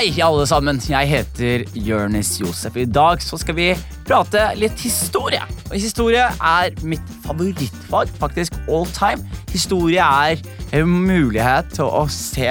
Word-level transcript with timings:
Hei, 0.00 0.14
alle 0.24 0.46
sammen. 0.48 0.78
Jeg 0.80 1.08
heter 1.10 1.62
Jørnis 1.76 2.30
Josef. 2.40 2.78
I 2.80 2.86
dag 2.88 3.20
så 3.20 3.36
skal 3.36 3.52
vi 3.58 3.66
prate 4.08 4.46
litt 4.56 4.80
historie. 4.80 5.42
Og 5.66 5.74
historie 5.76 6.22
er 6.24 6.78
mitt 6.80 7.10
favorittfag, 7.26 8.08
faktisk 8.16 8.56
all 8.62 8.88
time. 8.96 9.20
Historie 9.52 10.00
er 10.00 10.40
en 10.78 10.94
mulighet 11.04 11.68
til 11.76 11.84
å 11.84 12.06
se 12.08 12.48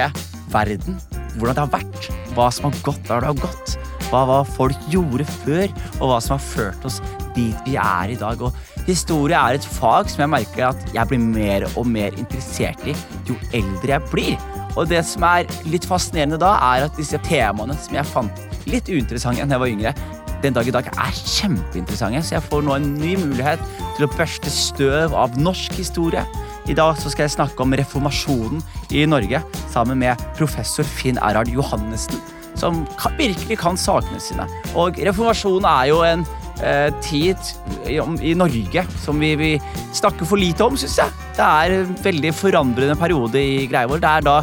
verden, 0.54 1.00
hvordan 1.40 1.58
det 1.58 1.64
har 1.64 1.72
vært, 1.74 2.08
hva 2.36 2.46
som 2.54 2.68
har 2.68 2.78
gått 2.86 3.02
der 3.10 3.26
det 3.26 3.32
har 3.32 3.42
gått, 3.42 3.74
hva, 4.12 4.22
hva 4.30 4.38
folk 4.46 4.86
gjorde 4.94 5.26
før, 5.40 5.66
og 5.98 6.06
hva 6.12 6.22
som 6.22 6.36
har 6.36 6.46
ført 6.52 6.86
oss 6.86 7.02
dit 7.34 7.66
vi 7.66 7.74
er 7.74 8.14
i 8.14 8.20
dag. 8.22 8.46
Og 8.46 8.86
historie 8.86 9.34
er 9.34 9.58
et 9.58 9.70
fag 9.80 10.06
som 10.14 10.22
jeg 10.22 10.34
merker 10.38 10.68
at 10.70 10.94
jeg 10.94 11.10
blir 11.10 11.26
mer 11.26 11.66
og 11.74 11.82
mer 11.98 12.14
interessert 12.14 12.86
i 12.86 12.94
jo 13.26 13.34
eldre 13.50 13.96
jeg 13.96 14.10
blir. 14.14 14.49
Og 14.76 14.88
det 14.90 15.02
som 15.06 15.24
er 15.26 15.50
litt 15.68 15.86
fascinerende 15.88 16.38
da, 16.40 16.54
er 16.74 16.86
at 16.86 16.98
disse 16.98 17.18
temaene 17.26 17.76
som 17.80 17.96
jeg 17.96 18.10
fant 18.10 18.46
litt 18.70 18.90
uinteressante 18.90 19.42
enn 19.42 19.54
jeg 19.54 19.62
var 19.62 19.72
yngre, 19.72 19.94
den 20.40 20.56
dag 20.56 20.68
i 20.68 20.72
dag 20.72 20.86
er 20.88 21.16
kjempeinteressante, 21.16 22.22
så 22.24 22.38
jeg 22.38 22.46
får 22.46 22.62
nå 22.64 22.76
en 22.78 22.92
ny 22.96 23.12
mulighet 23.20 23.60
til 23.96 24.06
å 24.06 24.12
børste 24.14 24.52
støv 24.52 25.16
av 25.16 25.36
norsk 25.36 25.76
historie. 25.76 26.24
I 26.70 26.76
dag 26.76 26.96
så 27.00 27.12
skal 27.12 27.26
jeg 27.26 27.34
snakke 27.34 27.64
om 27.64 27.74
reformasjonen 27.76 28.62
i 28.96 29.04
Norge 29.08 29.42
sammen 29.72 30.00
med 30.00 30.20
professor 30.38 30.86
Finn 30.86 31.20
Erhard 31.20 31.50
Johannessen, 31.52 32.20
som 32.56 32.84
virkelig 33.18 33.58
kan 33.60 33.76
sakene 33.80 34.20
sine. 34.22 34.46
Og 34.78 35.00
reformasjonen 35.00 35.68
er 35.68 35.90
jo 35.90 36.00
en 36.06 36.24
eh, 36.64 36.88
tid 37.04 37.52
i, 37.88 38.34
Norge 38.38 38.84
som 39.02 39.20
vi, 39.22 39.34
vi 39.38 39.52
snakker 39.96 40.28
for 40.28 40.40
lite 40.40 40.66
om, 40.66 40.76
syns 40.80 40.98
jeg. 41.00 41.14
Det 41.38 41.46
er 41.46 41.76
en 41.80 41.94
veldig 42.04 42.34
forandrende 42.36 42.98
periode 43.00 43.40
i 43.40 43.66
greia 43.70 43.90
vår. 43.90 44.02
Det 44.02 44.12
er 44.12 44.28
da 44.28 44.36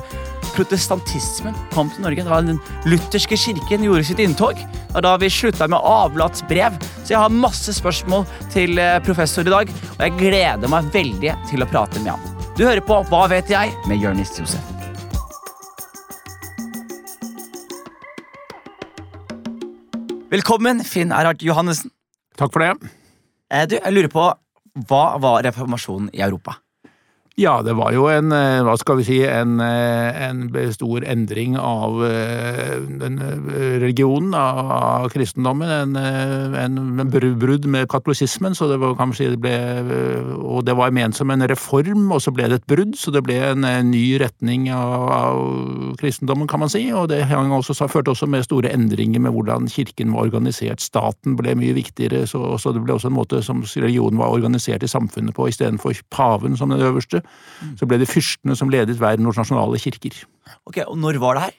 protestantismen 0.58 1.56
kom 1.74 1.92
til 1.94 2.06
Norge. 2.06 2.26
Da 2.26 2.40
den 2.46 2.62
lutherske 2.90 3.38
kirken 3.40 3.86
gjorde 3.86 4.06
sitt 4.08 4.22
inntog. 4.24 4.60
Og 4.96 5.04
da 5.06 5.16
vi 5.22 5.30
slutta 5.32 5.68
med 5.70 5.84
avlatsbrev. 5.84 6.80
Så 7.04 7.14
jeg 7.14 7.22
har 7.22 7.34
masse 7.34 7.76
spørsmål 7.78 8.26
til 8.54 8.80
eh, 8.82 8.98
professor 9.06 9.46
i 9.46 9.54
dag, 9.54 9.76
og 9.98 10.02
jeg 10.04 10.18
gleder 10.20 10.72
meg 10.72 10.90
veldig 10.96 11.36
til 11.52 11.64
å 11.64 11.70
prate 11.70 12.02
med 12.04 12.16
han. 12.16 12.34
Du 12.58 12.66
hører 12.66 12.82
på 12.82 13.04
Hva 13.12 13.28
vet 13.30 13.52
jeg? 13.54 13.76
med 13.88 14.02
Jonis 14.02 14.34
Josef. 14.40 14.74
Velkommen, 20.28 20.82
Finn 20.84 21.14
Erhard 21.16 21.40
Johannessen. 21.46 21.94
Takk 22.38 22.54
for 22.54 22.64
det. 22.64 22.92
Eh, 23.50 23.66
du, 23.70 23.78
jeg 23.80 23.96
lurer 23.96 24.12
på, 24.14 24.28
Hva 24.88 25.04
var 25.18 25.42
reformasjonen 25.48 26.12
i 26.14 26.22
Europa? 26.22 26.60
Ja, 27.38 27.60
det 27.62 27.76
var 27.78 27.92
jo 27.94 28.08
en, 28.10 28.32
eh, 28.34 28.64
hva 28.66 28.74
skal 28.82 28.98
vi 28.98 29.04
si, 29.06 29.18
en, 29.22 29.60
eh, 29.62 30.24
en 30.26 30.50
stor 30.74 31.04
endring 31.06 31.54
av 31.54 32.00
eh, 32.04 32.80
den 32.98 33.20
religionen, 33.78 34.34
av, 34.34 35.12
kristendommen. 35.14 35.94
En, 35.94 36.56
en, 36.58 37.12
brudd 37.38 37.68
med 37.70 37.86
katolisismen, 37.90 38.56
så 38.58 38.66
det 38.72 38.80
var 38.82 38.96
kanskje 38.98 39.36
det 39.36 39.42
ble 39.44 39.54
Og 40.42 40.66
det 40.66 40.74
var 40.74 40.90
ment 40.90 41.14
som 41.14 41.30
en 41.30 41.46
reform, 41.46 42.12
og 42.12 42.24
så 42.26 42.34
ble 42.34 42.48
det 42.50 42.64
et 42.64 42.66
brudd, 42.66 42.98
så 42.98 43.14
det 43.14 43.22
ble 43.22 43.38
en, 43.52 43.62
ny 43.92 44.18
retning 44.18 44.72
av, 44.74 45.06
av, 45.06 45.94
kristendommen, 46.02 46.48
kan 46.50 46.60
man 46.66 46.74
si. 46.74 46.90
Og 46.90 47.10
det 47.10 47.22
også, 47.30 47.86
førte 47.86 48.16
også 48.16 48.26
med 48.26 48.50
store 48.50 48.74
endringer 48.74 49.22
med 49.22 49.32
hvordan 49.38 49.70
kirken 49.70 50.18
var 50.18 50.26
organisert. 50.26 50.82
Staten 50.82 51.38
ble 51.38 51.54
mye 51.54 51.78
viktigere, 51.78 52.26
så, 52.26 52.58
så 52.58 52.74
det 52.74 52.82
ble 52.82 52.98
også 52.98 53.14
en 53.14 53.20
måte 53.20 53.46
som 53.46 53.62
religionen 53.62 54.18
var 54.18 54.34
organisert 54.34 54.82
i 54.82 54.90
samfunnet 54.90 55.38
på, 55.38 55.52
istedenfor 55.54 55.94
paven 56.10 56.58
som 56.58 56.74
den 56.74 56.82
øverste. 56.82 57.27
Så 57.80 57.88
ble 57.90 58.00
det 58.02 58.10
fyrstene 58.10 58.56
som 58.58 58.70
ledet 58.74 59.00
verdens 59.02 59.40
nasjonale 59.40 59.80
kirker. 59.82 60.20
Ok, 60.70 60.84
Og 60.88 60.98
når 60.98 61.20
var 61.22 61.38
det 61.38 61.48
her? 61.48 61.58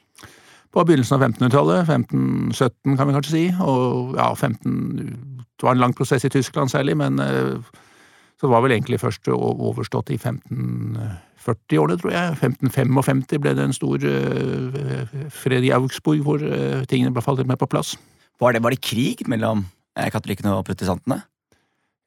På 0.73 0.85
begynnelsen 0.85 1.17
av 1.17 1.25
1500-tallet. 1.31 1.89
1517, 1.89 2.97
kan 2.97 3.09
vi 3.09 3.17
kanskje 3.17 3.34
si. 3.34 3.45
Og 3.65 4.17
ja, 4.17 4.34
15 4.34 5.45
Det 5.59 5.67
var 5.67 5.75
en 5.75 5.81
lang 5.83 5.95
prosess 5.97 6.25
i 6.25 6.31
Tyskland 6.31 6.71
særlig, 6.71 6.97
men 6.97 7.19
eh, 7.19 7.59
så 8.39 8.47
det 8.47 8.53
var 8.53 8.62
vel 8.62 8.77
egentlig 8.77 9.01
først 9.03 9.27
overstått 9.34 10.12
i 10.15 10.19
1540-årene, 10.21 11.97
tror 11.99 12.12
jeg. 12.12 12.37
1555 12.39 13.41
ble 13.43 13.55
det 13.59 13.65
en 13.67 13.75
stor 13.75 13.99
uh, 13.99 15.17
fred 15.34 15.67
i 15.67 15.73
Augsburg, 15.75 16.23
hvor 16.23 16.39
uh, 16.39 16.84
tingene 16.87 17.11
ble 17.11 17.25
falt 17.25 17.43
mer 17.43 17.59
på 17.59 17.67
plass. 17.67 17.97
Var 18.39 18.55
det, 18.55 18.62
var 18.62 18.71
det 18.71 18.78
krig 18.78 19.27
mellom 19.27 19.67
katolikkene 19.99 20.55
og 20.55 20.62
protestantene? 20.69 21.25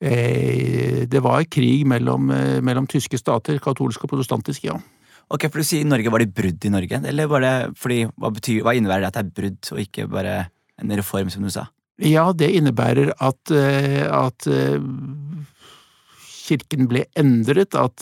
Eh, 0.02 1.06
det 1.06 1.20
var 1.22 1.44
krig 1.46 1.86
mellom, 1.86 2.32
eh, 2.32 2.62
mellom 2.62 2.88
tyske 2.90 3.20
stater, 3.22 3.60
katolske 3.62 4.08
og 4.08 4.16
protestantiske, 4.16 4.66
ja. 4.72 4.80
Ok, 5.30 5.46
for 5.52 5.62
du 5.62 5.64
sier 5.64 5.86
Norge, 5.86 6.10
Var 6.10 6.20
det 6.20 6.34
brudd 6.34 6.66
i 6.66 6.70
Norge? 6.70 7.06
Eller 7.08 7.28
var 7.28 7.40
det 7.40 7.78
fordi, 7.78 8.10
hva, 8.18 8.34
betyr, 8.34 8.64
hva 8.64 8.76
innebærer 8.76 9.02
det 9.02 9.08
at 9.08 9.14
det 9.14 9.22
er 9.22 9.42
brudd, 9.42 9.72
og 9.72 9.80
ikke 9.80 10.10
bare 10.10 10.50
en 10.82 10.90
reform, 10.90 11.30
som 11.30 11.44
du 11.44 11.50
sa? 11.50 11.68
Ja, 12.00 12.34
det 12.34 12.50
innebærer 12.50 13.14
at, 13.22 13.52
eh, 13.52 14.10
at 14.10 14.48
kirken 16.50 16.88
ble 16.90 17.06
endret, 17.16 17.76
at 17.78 18.02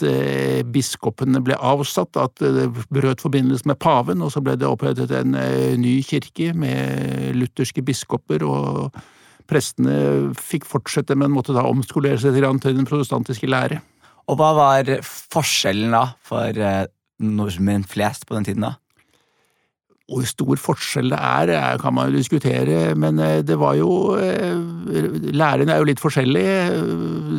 biskopene 0.72 1.44
ble 1.44 1.54
avsatt, 1.54 2.16
at 2.16 2.34
det 2.40 2.72
brøt 2.88 3.20
forbindelse 3.20 3.66
med 3.66 3.78
paven, 3.78 4.22
og 4.22 4.32
så 4.32 4.42
ble 4.42 4.56
det 4.56 4.66
opprettet 4.66 5.12
en 5.12 5.36
ny 5.78 6.02
kirke 6.02 6.54
med 6.56 7.36
lutherske 7.36 7.84
biskoper 7.84 8.42
og 8.42 8.96
prestene 9.50 10.30
fikk 10.38 10.68
fortsette, 10.68 11.16
men 11.18 11.32
måtte 11.34 11.54
da 11.56 11.66
omskolere 11.68 12.20
seg 12.20 12.36
til 12.38 12.76
den 12.78 12.88
protestantiske 12.88 13.50
lære. 13.50 13.80
Og 14.30 14.38
hva 14.38 14.52
var 14.54 14.90
forskjellen 15.02 15.96
da 15.96 16.04
for 16.26 16.54
eh, 16.54 16.86
nordmenn 17.20 17.86
flest 17.88 18.28
på 18.28 18.36
den 18.38 18.46
tiden? 18.46 18.68
da? 18.68 18.76
Hvor 20.10 20.26
stor 20.26 20.58
forskjell 20.58 21.12
det 21.12 21.18
er, 21.18 21.78
kan 21.78 21.94
man 21.94 22.10
jo 22.10 22.18
diskutere, 22.18 22.96
men 22.98 23.20
eh, 23.22 23.40
det 23.46 23.56
var 23.60 23.76
jo 23.78 24.16
eh, 24.18 24.58
Lærerne 25.30 25.74
er 25.74 25.82
jo 25.82 25.86
litt 25.86 26.02
forskjellige. 26.02 26.56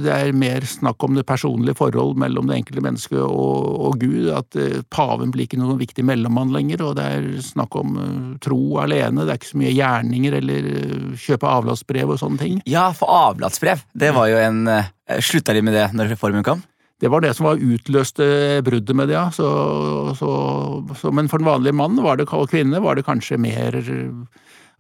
Det 0.06 0.14
er 0.14 0.32
mer 0.38 0.64
snakk 0.68 1.04
om 1.04 1.18
det 1.18 1.26
personlige 1.28 1.76
forhold 1.76 2.16
mellom 2.22 2.48
det 2.48 2.62
enkelte 2.62 2.84
mennesket 2.86 3.20
og, 3.20 3.68
og 3.90 4.00
Gud. 4.00 4.30
At 4.38 4.56
eh, 4.56 4.80
paven 4.94 5.34
blir 5.36 5.50
ikke 5.50 5.60
noen 5.60 5.82
viktig 5.82 6.06
mellommann 6.08 6.56
lenger, 6.56 6.86
og 6.88 6.96
det 7.00 7.10
er 7.18 7.30
snakk 7.44 7.76
om 7.82 8.00
tro 8.44 8.80
alene. 8.82 9.26
Det 9.26 9.36
er 9.36 9.42
ikke 9.42 9.52
så 9.52 9.62
mye 9.66 9.76
gjerninger 9.76 10.40
eller 10.40 10.72
kjøpe 11.20 11.52
avlatsbrev 11.60 12.16
og 12.16 12.24
sånne 12.24 12.42
ting. 12.42 12.64
Ja, 12.72 12.88
for 12.96 13.12
avlatsbrev, 13.12 13.84
det 13.92 14.16
var 14.16 14.32
jo 14.32 14.42
en 14.42 14.64
Slutta 15.20 15.52
de 15.52 15.60
med 15.60 15.76
det 15.76 15.90
når 15.92 16.14
reformen 16.14 16.46
kom? 16.46 16.62
Det 17.02 17.10
var 17.10 17.24
det 17.24 17.34
som 17.34 17.48
var 17.50 17.62
utløste 17.62 18.26
bruddet 18.66 18.96
med 18.98 19.10
det, 19.10 19.18
ja. 19.18 19.28
Så, 19.34 19.48
så, 20.20 20.32
så, 21.00 21.12
men 21.14 21.32
for 21.32 21.42
den 21.42 21.50
vanlige 21.50 21.74
mann 21.74 21.98
det, 21.98 22.28
og 22.30 22.50
kvinne 22.52 22.82
var 22.84 22.98
det 22.98 23.08
kanskje 23.08 23.40
mer 23.42 23.80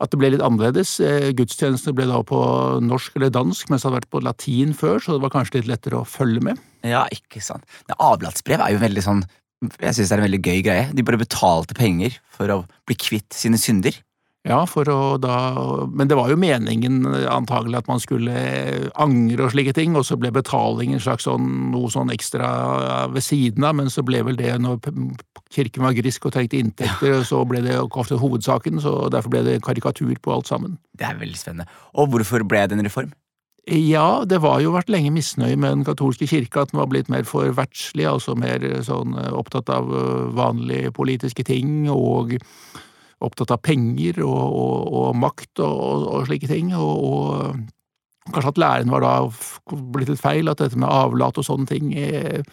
at 0.01 0.09
det 0.09 0.19
ble 0.19 0.31
litt 0.33 0.43
annerledes. 0.45 0.95
Eh, 1.03 1.29
gudstjenestene 1.37 1.95
ble 1.97 2.07
da 2.09 2.21
på 2.25 2.39
norsk 2.85 3.17
eller 3.17 3.33
dansk, 3.33 3.69
mens 3.69 3.83
det 3.83 3.89
hadde 3.89 3.99
vært 3.99 4.13
på 4.13 4.23
latin 4.25 4.73
før, 4.77 5.01
så 5.01 5.17
det 5.17 5.25
var 5.25 5.33
kanskje 5.33 5.59
litt 5.59 5.69
lettere 5.69 6.01
å 6.01 6.07
følge 6.07 6.43
med. 6.45 6.61
Ja, 6.87 7.05
ikke 7.13 7.43
sant. 7.45 7.65
Avlatsbrev 7.97 8.63
er 8.63 8.73
jo 8.73 8.81
veldig 8.81 9.05
sånn 9.05 9.21
Jeg 9.61 9.93
synes 9.93 10.09
det 10.09 10.15
er 10.15 10.21
en 10.23 10.25
veldig 10.25 10.39
gøy 10.41 10.61
greie. 10.65 10.85
De 10.97 11.03
bare 11.05 11.21
betalte 11.21 11.75
penger 11.77 12.15
for 12.33 12.49
å 12.49 12.55
bli 12.89 12.95
kvitt 12.97 13.29
sine 13.37 13.59
synder. 13.61 13.93
Ja, 14.47 14.63
for 14.65 14.89
å 14.89 15.17
da 15.21 15.35
Men 15.93 16.09
det 16.09 16.17
var 16.17 16.31
jo 16.31 16.37
meningen 16.39 17.03
antagelig 17.29 17.77
at 17.83 17.89
man 17.91 18.01
skulle 18.01 18.33
angre 18.97 19.45
og 19.45 19.53
slike 19.53 19.75
ting, 19.77 19.93
og 19.97 20.07
så 20.07 20.17
ble 20.17 20.31
betaling 20.33 20.95
en 20.95 21.03
slags 21.03 21.27
sånn, 21.29 21.69
noe 21.75 21.91
sånn 21.93 22.09
ekstra 22.13 22.49
ved 23.13 23.25
siden 23.25 23.67
av, 23.67 23.77
men 23.77 23.91
så 23.93 24.01
ble 24.05 24.23
vel 24.25 24.39
det 24.39 24.55
når 24.63 24.81
kirken 25.53 25.85
var 25.85 25.97
grisk 25.97 26.25
og 26.25 26.33
trengte 26.33 26.57
inntekter, 26.57 27.19
ja. 27.19 27.23
så 27.27 27.43
ble 27.45 27.61
det 27.65 27.77
ofte 27.83 28.17
hovedsaken, 28.17 28.81
så 28.81 29.11
derfor 29.13 29.35
ble 29.35 29.45
det 29.45 29.59
karikatur 29.65 30.15
på 30.23 30.33
alt 30.33 30.49
sammen. 30.49 30.79
Det 30.97 31.05
er 31.05 31.19
veldig 31.21 31.37
spennende. 31.37 31.69
Og 31.93 32.09
hvorfor 32.13 32.45
ble 32.47 32.65
det 32.65 32.79
en 32.79 32.87
reform? 32.87 33.11
Ja, 33.69 34.23
det 34.25 34.39
var 34.41 34.57
jo 34.63 34.71
vært 34.73 34.89
lenge 34.89 35.11
misnøye 35.13 35.53
med 35.53 35.75
den 35.75 35.83
katolske 35.85 36.25
kirke, 36.25 36.63
at 36.63 36.71
den 36.71 36.81
var 36.81 36.89
blitt 36.89 37.11
mer 37.13 37.27
for 37.29 37.53
verdslig, 37.53 38.07
altså 38.09 38.33
mer 38.33 38.63
sånn 38.87 39.13
opptatt 39.29 39.69
av 39.69 39.91
vanlige 40.33 40.89
politiske 40.97 41.45
ting 41.45 41.85
og 41.93 42.39
opptatt 43.21 43.53
av 43.53 43.61
penger 43.65 44.21
og, 44.25 44.41
og, 44.41 44.91
og 45.01 45.15
makt 45.21 45.61
og, 45.63 46.07
og, 46.07 46.25
slike 46.29 46.49
ting. 46.51 46.73
og, 46.77 47.61
Kanskje 48.31 48.51
at 48.51 48.59
læren 48.61 48.91
var 48.93 49.01
da 49.01 49.15
blitt 49.95 50.11
litt 50.11 50.21
feil, 50.21 50.49
at 50.51 50.59
dette 50.61 50.77
med 50.77 50.91
avlat 50.93 51.39
og 51.41 51.45
sånne 51.47 51.65
ting 51.65 51.87
eh, 51.97 52.43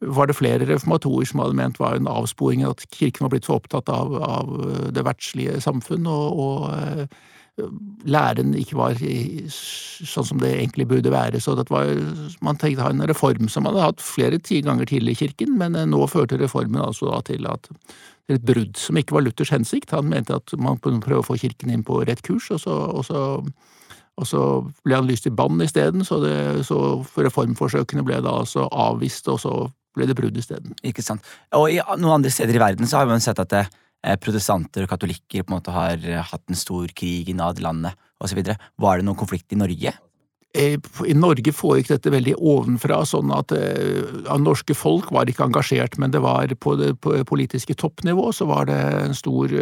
var 0.00 0.26
det 0.26 0.38
flere 0.38 0.64
reformatorer 0.66 1.28
som 1.28 1.42
hadde 1.42 1.58
ment 1.58 1.76
var 1.78 1.98
en 1.98 2.08
avsporing, 2.08 2.64
at 2.64 2.80
kirken 2.96 3.26
var 3.26 3.34
blitt 3.34 3.46
for 3.46 3.60
opptatt 3.60 3.92
av, 3.92 4.16
av 4.24 4.54
det 4.96 5.04
verdslige 5.06 5.60
samfunn, 5.62 6.08
og, 6.08 6.72
eh, 6.72 7.04
læren 8.08 8.54
ikke 8.56 8.78
var 8.78 8.96
sånn 8.96 10.26
som 10.26 10.40
det 10.40 10.54
egentlig 10.54 10.86
burde 10.88 11.12
være. 11.12 11.40
Så 11.40 11.54
var, 11.68 11.90
man 12.40 12.56
tenkte 12.56 12.80
å 12.80 12.86
ha 12.86 12.94
en 12.94 13.04
reform 13.10 13.50
som 13.52 13.66
man 13.66 13.76
hadde 13.76 13.90
hatt 13.90 14.04
flere 14.04 14.40
ti 14.40 14.62
ganger 14.64 14.88
tidligere 14.88 15.18
i 15.18 15.22
kirken, 15.26 15.58
men 15.60 15.76
eh, 15.76 15.88
nå 15.88 16.00
førte 16.10 16.40
reformen 16.40 16.80
altså 16.82 17.12
til 17.28 17.46
at 17.50 17.68
et 18.30 18.44
brudd 18.46 18.78
som 18.78 18.98
ikke 18.98 19.16
var 19.16 19.24
Luthers 19.26 19.52
hensikt. 19.52 19.94
Han 19.96 20.10
mente 20.10 20.36
at 20.36 20.54
man 20.60 20.78
kunne 20.82 21.02
prøve 21.02 21.24
å 21.24 21.26
få 21.26 21.38
kirken 21.40 21.72
inn 21.74 21.84
på 21.86 22.02
rett 22.06 22.22
kurs, 22.24 22.50
og 22.54 22.62
så, 22.62 22.76
og 22.92 23.04
så, 23.08 23.20
og 24.20 24.28
så 24.28 24.42
ble 24.86 24.98
han 24.98 25.08
lyst 25.08 25.26
i 25.28 25.34
bann 25.34 25.60
isteden, 25.64 26.06
så, 26.06 26.20
så 26.66 26.78
reformforsøkene 27.26 28.04
ble 28.06 28.20
da 28.24 28.38
altså 28.42 28.68
avvist, 28.70 29.30
og 29.32 29.40
så 29.42 29.56
ble 29.96 30.08
det 30.08 30.16
brudd 30.16 30.38
isteden. 30.40 30.76
Ikke 30.86 31.04
sant. 31.04 31.26
Og 31.56 31.68
i 31.72 31.80
noen 31.80 32.20
andre 32.20 32.32
steder 32.32 32.56
i 32.56 32.62
verden 32.62 32.88
så 32.88 33.02
har 33.02 33.10
man 33.10 33.22
sett 33.24 33.40
at 33.42 33.50
det, 33.52 33.66
eh, 34.06 34.16
protestanter 34.20 34.86
og 34.86 34.92
katolikker 34.94 35.44
på 35.44 35.52
en 35.52 35.58
måte 35.58 35.74
har 35.74 35.98
eh, 36.00 36.22
hatt 36.22 36.44
en 36.48 36.58
stor 36.58 36.88
krig 36.96 37.28
i 37.28 37.36
naderlandet 37.36 37.98
osv. 38.22 38.40
Var 38.46 38.98
det 38.98 39.06
noen 39.06 39.18
konflikt 39.18 39.52
i 39.52 39.60
Norge? 39.60 39.92
Eh, 40.52 40.76
I 41.08 41.14
Norge 41.16 41.54
foregikk 41.56 41.94
dette 41.94 42.12
veldig 42.12 42.34
ovenfra, 42.36 43.02
sånn 43.08 43.32
at 43.32 43.54
det 43.54 44.40
norske 44.42 44.76
folk 44.76 45.12
var 45.14 45.30
ikke 45.30 45.46
engasjert, 45.48 45.96
men 45.98 46.12
det 46.12 46.20
var 46.24 46.52
på 46.60 46.76
det 46.80 46.92
politiske 47.28 47.76
toppnivå 47.78 48.28
så 48.36 48.48
var 48.50 48.68
det 48.68 48.82
en 49.06 49.16
stor 49.16 49.56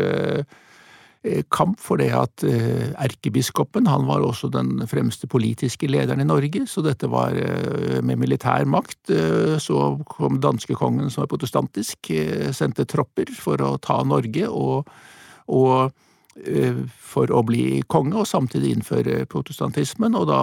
Eh, 1.22 1.42
kamp 1.52 1.76
for 1.84 2.00
det 2.00 2.08
at 2.16 2.42
eh, 2.48 2.94
erkebiskopen 2.96 3.84
han 3.90 4.06
var 4.08 4.22
også 4.24 4.48
den 4.54 4.86
fremste 4.88 5.28
politiske 5.28 5.84
lederen 5.90 6.22
i 6.22 6.24
Norge, 6.24 6.62
så 6.64 6.80
dette 6.80 7.10
var 7.12 7.36
eh, 7.36 7.98
med 8.00 8.22
militær 8.22 8.64
makt. 8.64 9.12
Så 9.60 9.82
kom 10.08 10.40
danskekongen, 10.40 11.10
som 11.12 11.26
var 11.26 11.32
protestantisk, 11.34 12.08
sendte 12.56 12.88
tropper 12.88 13.28
for 13.36 13.60
å 13.60 13.74
ta 13.84 13.98
Norge 14.06 14.48
og, 14.48 14.88
og 15.52 15.92
for 17.10 17.30
å 17.34 17.42
bli 17.46 17.82
konge 17.90 18.22
og 18.22 18.28
samtidig 18.28 18.74
innføre 18.76 19.24
protestantismen, 19.30 20.16
og 20.16 20.28
da 20.30 20.40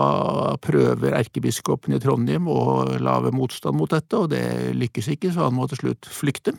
prøver 0.64 1.18
erkebiskopen 1.18 1.96
i 1.98 2.02
Trondheim 2.04 2.50
å 2.52 2.98
lage 3.02 3.34
motstand 3.36 3.80
mot 3.80 3.92
dette, 3.92 4.18
og 4.18 4.32
det 4.34 4.76
lykkes 4.78 5.12
ikke, 5.16 5.34
så 5.34 5.48
han 5.48 5.58
må 5.58 5.68
til 5.72 5.82
slutt 5.82 6.10
flykte. 6.12 6.56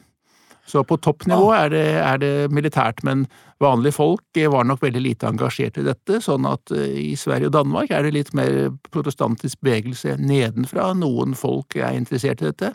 Så 0.68 0.82
på 0.84 0.98
toppnivå 1.00 1.48
er 1.56 1.70
det, 1.72 1.84
er 2.02 2.18
det, 2.20 2.32
militært, 2.52 3.00
men 3.06 3.24
vanlige 3.62 3.96
folk 3.96 4.40
var 4.52 4.66
nok 4.68 4.82
veldig 4.84 5.00
lite 5.00 5.30
engasjert 5.30 5.80
i 5.80 5.86
dette, 5.86 6.20
sånn 6.24 6.44
at 6.48 6.72
eh, 6.76 6.98
i 7.08 7.14
Sverige 7.16 7.48
og 7.48 7.54
Danmark 7.56 7.94
er 7.94 8.04
det 8.04 8.12
litt 8.18 8.34
mer 8.36 8.68
protestantisk 8.92 9.62
bevegelse 9.64 10.18
nedenfra, 10.20 10.90
noen 10.98 11.32
folk 11.38 11.78
er 11.78 11.96
interessert 11.96 12.44
i 12.44 12.50
dette. 12.50 12.74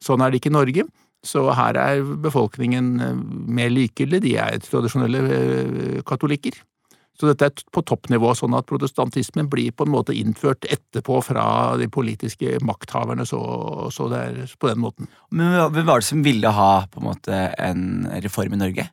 Sånn 0.00 0.24
er 0.24 0.32
det 0.32 0.40
ikke 0.40 0.52
i 0.54 0.56
Norge. 0.56 0.86
Så 1.26 1.48
her 1.50 1.76
er 1.80 2.02
befolkningen 2.22 2.90
eh, 3.02 3.22
mer 3.58 3.70
likegyldig, 3.74 4.22
de 4.24 4.34
er 4.38 4.58
tradisjonelle 4.62 5.22
eh, 5.34 6.02
katolikker. 6.06 6.60
Så 7.18 7.26
dette 7.26 7.48
er 7.48 7.62
på 7.74 7.82
toppnivå, 7.82 8.30
sånn 8.38 8.54
at 8.54 8.68
protestantismen 8.68 9.48
blir 9.50 9.72
på 9.74 9.88
en 9.88 9.90
måte 9.90 10.14
innført 10.14 10.68
etterpå 10.70 11.18
fra 11.26 11.46
de 11.80 11.88
politiske 11.90 12.60
makthaverne, 12.62 13.26
så, 13.26 13.40
så 13.90 14.06
det 14.12 14.20
er 14.22 14.52
på 14.54 14.70
den 14.70 14.78
måten. 14.84 15.10
Men 15.34 15.56
hvem 15.74 15.88
var 15.88 15.98
det 15.98 16.06
som 16.06 16.22
ville 16.22 16.52
ha 16.54 16.86
på 16.86 17.02
en 17.02 17.08
måte 17.08 17.40
en 17.58 17.82
reform 18.22 18.54
i 18.54 18.62
Norge? 18.62 18.86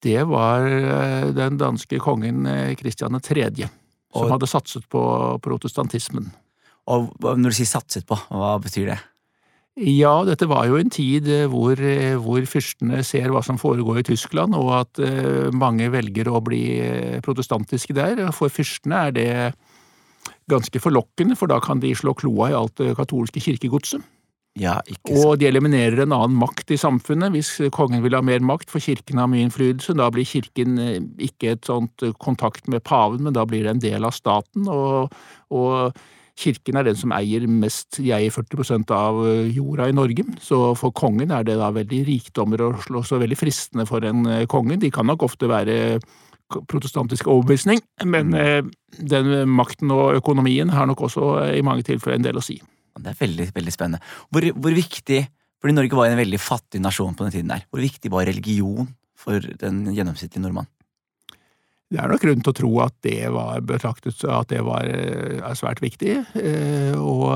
Det 0.00 0.22
var 0.30 0.64
eh, 0.64 1.28
den 1.36 1.60
danske 1.60 2.00
kongen 2.00 2.48
Kristian 2.80 3.18
eh, 3.18 3.28
3., 3.28 3.50
som 4.08 4.24
og, 4.24 4.32
hadde 4.32 4.48
satset 4.48 4.88
på 4.88 5.02
protestantismen. 5.44 6.30
Og 6.88 7.10
når 7.20 7.52
du 7.52 7.56
sier 7.58 7.68
satset 7.68 8.06
på, 8.08 8.16
hva 8.32 8.54
betyr 8.62 8.94
det? 8.94 9.00
Ja, 9.78 10.24
dette 10.26 10.48
var 10.50 10.66
jo 10.66 10.78
en 10.80 10.90
tid 10.90 11.28
eh, 11.30 11.46
hvor, 11.50 11.78
eh, 11.78 12.16
hvor, 12.18 12.42
fyrstene 12.50 13.04
ser 13.06 13.30
hva 13.30 13.44
som 13.46 13.60
foregår 13.60 14.00
i 14.00 14.06
Tyskland, 14.08 14.56
og 14.58 14.72
at 14.74 14.98
uh, 14.98 15.54
mange 15.54 15.86
velger 15.94 16.30
å 16.32 16.40
bli 16.42 16.62
protestantiske 17.22 17.94
der. 17.94 18.24
For 18.34 18.50
fyrstene 18.50 19.04
er 19.06 19.14
det 19.14 19.30
ganske 20.50 20.82
forlokkende, 20.82 21.38
for 21.38 21.50
da 21.50 21.60
kan 21.62 21.82
de 21.84 21.94
slå 21.94 22.16
kloa 22.18 22.50
i 22.50 22.58
alt 22.58 22.74
det 22.80 22.96
katolske 22.98 23.42
kirkegodset. 23.44 24.02
Ja, 24.58 24.80
og 25.12 25.36
de 25.38 25.46
eliminerer 25.46 26.00
en 26.02 26.16
annen 26.16 26.34
makt 26.40 26.72
i 26.74 26.80
samfunnet. 26.80 27.30
Hvis 27.36 27.52
kongen 27.70 28.02
vil 28.02 28.16
ha 28.16 28.22
mer 28.24 28.42
makt, 28.42 28.72
for 28.72 28.82
kirken 28.82 29.20
har 29.22 29.28
mye 29.30 29.44
innflytelse, 29.46 29.94
da 29.94 30.08
blir 30.10 30.26
kirken 30.26 30.80
ikke 31.22 31.54
et 31.54 31.68
sånt 31.68 32.02
kontakt 32.18 32.66
med 32.66 32.82
paven, 32.82 33.22
men 33.28 33.36
da 33.36 33.46
blir 33.46 33.68
det 33.68 33.76
en 33.76 33.84
del 33.84 34.08
av 34.08 34.16
staten. 34.16 34.66
og, 34.66 35.14
og 35.54 35.92
Kirken 36.38 36.78
er 36.78 36.86
den 36.86 36.98
som 36.98 37.12
eier 37.16 37.44
mest, 37.50 37.98
de 37.98 38.12
eier 38.14 38.30
40 38.30 38.92
av 38.94 39.18
eh, 39.26 39.48
jorda 39.56 39.88
i 39.90 39.96
Norge, 39.96 40.24
så 40.42 40.72
for 40.78 40.94
kongen 40.94 41.32
er 41.34 41.46
det 41.46 41.56
da 41.58 41.72
veldig 41.74 42.04
rikdommer 42.06 42.62
og 42.62 42.86
også 43.00 43.18
veldig 43.18 43.38
fristende 43.38 43.88
for 43.88 44.06
en 44.06 44.26
eh, 44.30 44.46
konge. 44.50 44.78
De 44.78 44.92
kan 44.94 45.08
nok 45.08 45.26
ofte 45.26 45.50
være 45.50 45.98
protestantisk 46.70 47.28
overbevisning, 47.28 47.82
men 48.06 48.30
mm. 48.30 48.38
eh, 48.38 49.02
den 49.10 49.50
makten 49.50 49.90
og 49.94 50.14
økonomien 50.20 50.70
har 50.72 50.86
nok 50.88 51.08
også 51.08 51.32
i 51.58 51.64
mange 51.66 51.84
tilfeller 51.88 52.20
en 52.20 52.28
del 52.30 52.38
å 52.38 52.44
si. 52.44 52.60
Det 52.98 53.12
er 53.12 53.18
veldig, 53.18 53.50
veldig 53.54 53.74
spennende. 53.74 54.02
Hvor, 54.30 54.46
hvor 54.54 54.74
viktig, 54.74 55.20
fordi 55.58 55.74
Norge 55.74 55.98
var 55.98 56.12
en 56.12 56.22
veldig 56.22 56.40
fattig 56.42 56.80
nasjon 56.82 57.18
på 57.18 57.26
den 57.26 57.34
tiden 57.34 57.52
der, 57.52 57.66
hvor 57.70 57.82
viktig 57.82 58.14
var 58.14 58.26
religion 58.30 58.88
for 59.18 59.42
den 59.42 59.88
gjennomsnittlige 59.90 60.46
nordmann? 60.46 60.70
Det 61.88 62.00
er 62.02 62.10
nok 62.10 62.20
grunn 62.20 62.42
til 62.44 62.52
å 62.52 62.56
tro 62.56 62.70
at 62.84 62.94
det 63.06 63.20
var 63.32 63.62
betraktet 63.64 64.24
at 64.28 64.50
det 64.52 64.60
var 64.66 64.88
eh, 64.92 65.44
svært 65.56 65.80
viktig. 65.80 66.18
Eh, 66.36 66.92
og, 67.00 67.32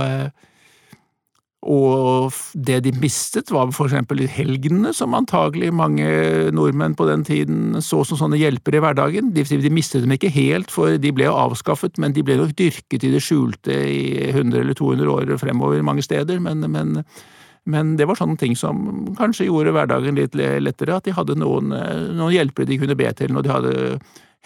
og 1.64 2.36
det 2.52 2.82
de 2.84 2.92
mistet, 3.00 3.48
var 3.54 3.70
for 3.72 3.88
eksempel 3.88 4.20
helgenene, 4.28 4.92
som 4.92 5.16
antagelig 5.16 5.70
mange 5.72 6.04
nordmenn 6.52 6.98
på 6.98 7.06
den 7.08 7.24
tiden 7.24 7.80
så 7.80 8.02
som 8.04 8.20
sånne 8.20 8.40
hjelpere 8.42 8.76
i 8.76 8.82
hverdagen. 8.84 9.30
De, 9.32 9.46
de 9.48 9.72
mistet 9.72 10.04
dem 10.04 10.12
ikke 10.18 10.34
helt, 10.34 10.74
for 10.74 11.00
de 11.00 11.14
ble 11.16 11.30
jo 11.30 11.38
avskaffet, 11.46 11.96
men 12.02 12.12
de 12.12 12.24
ble 12.26 12.36
nok 12.42 12.52
dyrket 12.58 13.06
i 13.08 13.12
det 13.14 13.22
skjulte 13.24 13.72
i 13.72 14.02
100 14.34 14.66
eller 14.66 14.76
200 14.76 15.14
år 15.14 15.32
fremover 15.40 15.80
mange 15.86 16.04
steder. 16.04 16.42
men, 16.44 16.68
men 16.68 16.98
men 17.62 17.92
det 17.94 18.08
var 18.10 18.18
sånne 18.18 18.34
ting 18.40 18.56
som 18.58 19.14
kanskje 19.14 19.44
gjorde 19.46 19.70
hverdagen 19.70 20.16
litt 20.18 20.34
lettere, 20.34 20.96
at 20.96 21.06
de 21.06 21.14
hadde 21.14 21.36
noen, 21.38 21.70
noen 21.70 22.34
hjelpere 22.34 22.66
de 22.66 22.78
kunne 22.80 22.96
be 22.98 23.06
til 23.14 23.30
når 23.30 23.44
de 23.46 23.52
hadde 23.52 23.74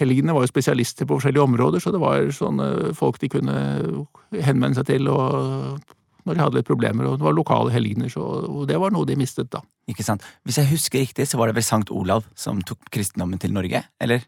Helgene 0.01 0.35
var 0.37 0.45
jo 0.45 0.51
spesialister 0.51 1.09
på 1.09 1.17
forskjellige 1.17 1.45
områder, 1.45 1.81
så 1.81 1.93
det 1.95 2.01
var 2.03 2.27
sånne 2.35 2.95
folk 2.97 3.21
de 3.23 3.31
kunne 3.33 3.55
henvende 4.35 4.77
seg 4.77 4.91
til 4.91 5.09
når 6.27 6.35
de 6.35 6.43
hadde 6.43 6.59
litt 6.59 6.69
problemer, 6.69 7.07
og 7.07 7.21
det 7.21 7.27
var 7.27 7.37
lokale 7.37 7.73
helgener, 7.75 8.11
så 8.11 8.65
det 8.67 8.79
var 8.83 8.93
noe 8.95 9.07
de 9.09 9.17
mistet, 9.19 9.49
da. 9.53 9.63
Ikke 9.87 10.05
sant. 10.07 10.25
Hvis 10.47 10.59
jeg 10.59 10.71
husker 10.73 11.05
riktig, 11.05 11.29
så 11.31 11.39
var 11.39 11.49
det 11.49 11.57
vel 11.59 11.67
Sankt 11.67 11.93
Olav 11.95 12.27
som 12.39 12.59
tok 12.67 12.91
kristendommen 12.93 13.39
til 13.43 13.55
Norge, 13.55 13.85
eller? 14.03 14.27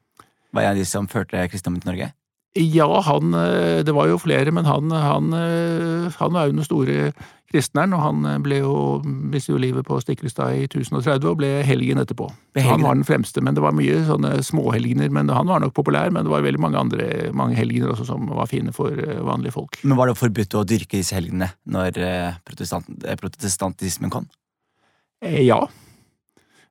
Var 0.54 0.70
jeg 0.70 0.78
de 0.78 0.86
som 0.88 1.10
førte 1.10 1.42
kristendommen 1.50 1.82
til 1.82 1.92
Norge? 1.92 2.12
Ja, 2.58 2.88
han 3.04 3.34
eh, 3.36 3.84
Det 3.84 3.92
var 3.94 4.08
jo 4.08 4.18
flere, 4.18 4.50
men 4.54 4.64
han, 4.64 4.90
han, 4.90 5.34
eh, 5.36 6.06
han 6.16 6.32
var 6.32 6.48
jo 6.48 6.54
den 6.56 6.64
store 6.64 7.12
kristneren, 7.48 7.94
og 7.96 8.02
han 8.02 8.26
eh, 8.28 8.38
ble 8.44 8.60
jo, 8.60 8.74
mistet 9.04 9.54
jo 9.54 9.60
livet 9.62 9.86
på 9.88 9.98
Stiklestad 10.02 10.58
i 10.58 10.66
1030 10.68 11.30
og 11.30 11.38
ble 11.40 11.50
helgen 11.66 12.00
etterpå. 12.02 12.28
Helgen. 12.58 12.70
Han 12.70 12.84
var 12.84 12.98
den 12.98 13.08
fremste, 13.08 13.42
men 13.44 13.56
det 13.56 13.64
var 13.64 13.76
mye 13.76 14.02
sånne 14.08 14.34
småhelgener. 14.44 15.10
Men 15.14 15.32
han 15.32 15.48
var 15.50 15.62
nok 15.64 15.74
populær, 15.76 16.12
men 16.14 16.26
det 16.26 16.32
var 16.32 16.44
veldig 16.44 16.62
mange 16.62 16.80
andre 16.80 17.08
mange 17.36 17.56
helgener 17.58 17.94
også 17.94 18.04
som 18.10 18.28
var 18.30 18.50
fine 18.50 18.72
for 18.76 18.92
eh, 18.92 19.20
vanlige 19.24 19.56
folk. 19.56 19.80
Men 19.82 19.98
var 20.00 20.06
det 20.10 20.20
forbudt 20.20 20.58
å 20.58 20.66
dyrke 20.68 21.00
disse 21.00 21.16
helgenene 21.16 21.50
når 21.68 22.00
eh, 22.04 22.32
protestant, 22.48 22.88
protestantismen 23.20 24.12
kom? 24.12 24.26
Ja. 25.24 25.64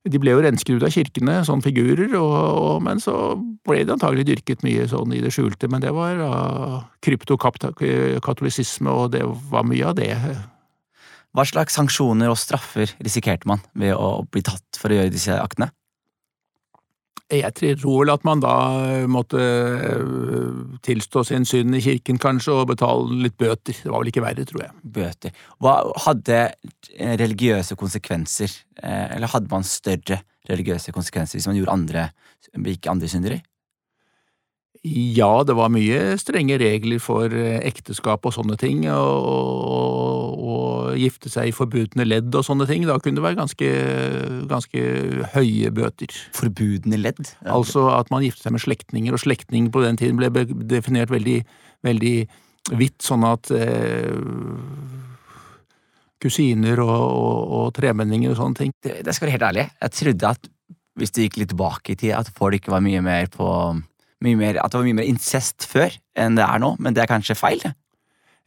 De 0.08 0.20
ble 0.22 0.32
jo 0.32 0.44
rensket 0.44 0.78
ut 0.78 0.86
av 0.88 0.94
kirkene, 0.94 1.42
sånne 1.44 1.66
figurer, 1.66 2.14
og, 2.16 2.32
og, 2.32 2.78
men 2.86 3.02
så 3.04 3.36
ble 3.68 3.82
det 3.84 3.92
antagelig 3.98 4.26
dyrket 4.30 4.64
mye 4.64 4.86
sånn 4.88 5.12
i 5.12 5.20
det 5.24 5.34
skjulte. 5.36 5.68
Men 5.72 5.84
det 5.84 5.92
var 5.96 6.16
uh, 6.22 6.78
kryptokatolisisme, 7.04 8.88
og 8.88 9.12
det 9.18 9.26
var 9.52 9.68
mye 9.68 9.90
av 9.90 9.96
det 10.00 10.14
hva 11.38 11.46
slags 11.46 11.76
sanksjoner 11.78 12.32
og 12.32 12.40
straffer 12.42 12.90
risikerte 12.98 13.46
man 13.50 13.62
ved 13.78 13.94
å 13.94 14.24
bli 14.26 14.42
tatt 14.46 14.80
for 14.82 14.90
å 14.90 14.98
gjøre 14.98 15.14
disse 15.14 15.36
aktene? 15.38 15.70
Jeg 17.28 17.52
tror 17.60 18.06
vel 18.06 18.14
at 18.14 18.24
man 18.24 18.40
da 18.40 18.54
måtte 19.12 19.38
øh, 19.38 20.78
tilstå 20.88 21.26
sin 21.28 21.44
synd 21.46 21.76
i 21.76 21.82
kirken, 21.84 22.18
kanskje, 22.24 22.56
og 22.56 22.70
betale 22.70 23.20
litt 23.26 23.36
bøter. 23.38 23.76
Det 23.76 23.92
var 23.92 24.00
vel 24.00 24.14
ikke 24.14 24.24
verre, 24.24 24.46
tror 24.48 24.64
jeg. 24.64 24.76
Bøter. 24.96 25.42
Hva 25.60 25.74
hadde 26.06 26.40
religiøse 27.20 27.76
konsekvenser, 27.78 28.56
eh, 28.80 29.18
eller 29.18 29.34
hadde 29.34 29.52
man 29.52 29.68
større 29.68 30.22
religiøse 30.48 30.96
konsekvenser 30.96 31.38
hvis 31.38 31.50
man 31.52 31.60
gjorde 31.60 31.76
andre, 31.76 32.08
gikk 32.64 32.88
andre 32.94 33.12
syndere? 33.12 33.42
Ja, 34.86 35.44
det 35.48 35.56
var 35.58 35.72
mye 35.74 36.18
strenge 36.22 36.58
regler 36.62 37.00
for 37.02 37.34
eh, 37.34 37.58
ekteskap 37.66 38.26
og 38.28 38.34
sånne 38.36 38.58
ting, 38.60 38.84
og, 38.92 39.28
og, 39.28 40.38
og 40.38 41.00
gifte 41.00 41.32
seg 41.34 41.50
i 41.50 41.56
forbudne 41.56 42.06
ledd 42.08 42.36
og 42.38 42.46
sånne 42.46 42.68
ting. 42.70 42.86
Da 42.88 43.00
kunne 43.02 43.20
det 43.20 43.26
være 43.26 43.40
ganske, 43.40 43.72
ganske 44.52 44.84
høye 45.34 45.72
bøter. 45.76 46.14
Forbudne 46.38 47.00
ledd? 47.02 47.34
Altså 47.46 47.88
at 47.96 48.12
man 48.14 48.26
giftet 48.26 48.48
seg 48.48 48.56
med 48.56 48.64
slektninger, 48.66 49.16
og 49.16 49.24
slektning 49.24 49.72
på 49.74 49.84
den 49.86 50.00
tiden 50.00 50.22
ble 50.22 50.32
definert 50.70 51.14
veldig, 51.14 51.40
veldig 51.88 52.16
vidt, 52.78 53.00
sånn 53.04 53.26
at 53.28 53.52
eh, 53.56 54.14
kusiner 56.22 56.82
og, 56.84 56.96
og, 56.98 57.42
og, 57.60 57.68
tremenninger 57.78 58.34
og 58.34 58.40
sånne 58.40 58.62
ting. 58.62 58.78
Det, 58.84 59.02
det 59.06 59.16
skal 59.16 59.28
være 59.28 59.38
helt 59.38 59.50
ærlig, 59.52 59.68
jeg 59.82 60.00
trodde 60.02 60.34
at 60.38 60.50
hvis 60.98 61.14
du 61.14 61.22
gikk 61.22 61.38
litt 61.38 61.52
tilbake 61.54 61.94
i 61.94 62.00
tid, 62.00 62.16
at 62.18 62.32
folk 62.34 62.68
var 62.72 62.82
mye 62.82 63.04
mer 63.06 63.30
på 63.30 63.48
mer, 64.24 64.58
at 64.62 64.72
det 64.72 64.80
var 64.80 64.88
mye 64.88 65.02
mer 65.02 65.10
incest 65.10 65.68
før 65.70 65.94
enn 66.18 66.38
det 66.38 66.46
er 66.46 66.64
nå, 66.64 66.76
men 66.80 66.96
det 66.96 67.04
er 67.04 67.12
kanskje 67.12 67.38
feil? 67.38 67.62
det? 67.64 67.74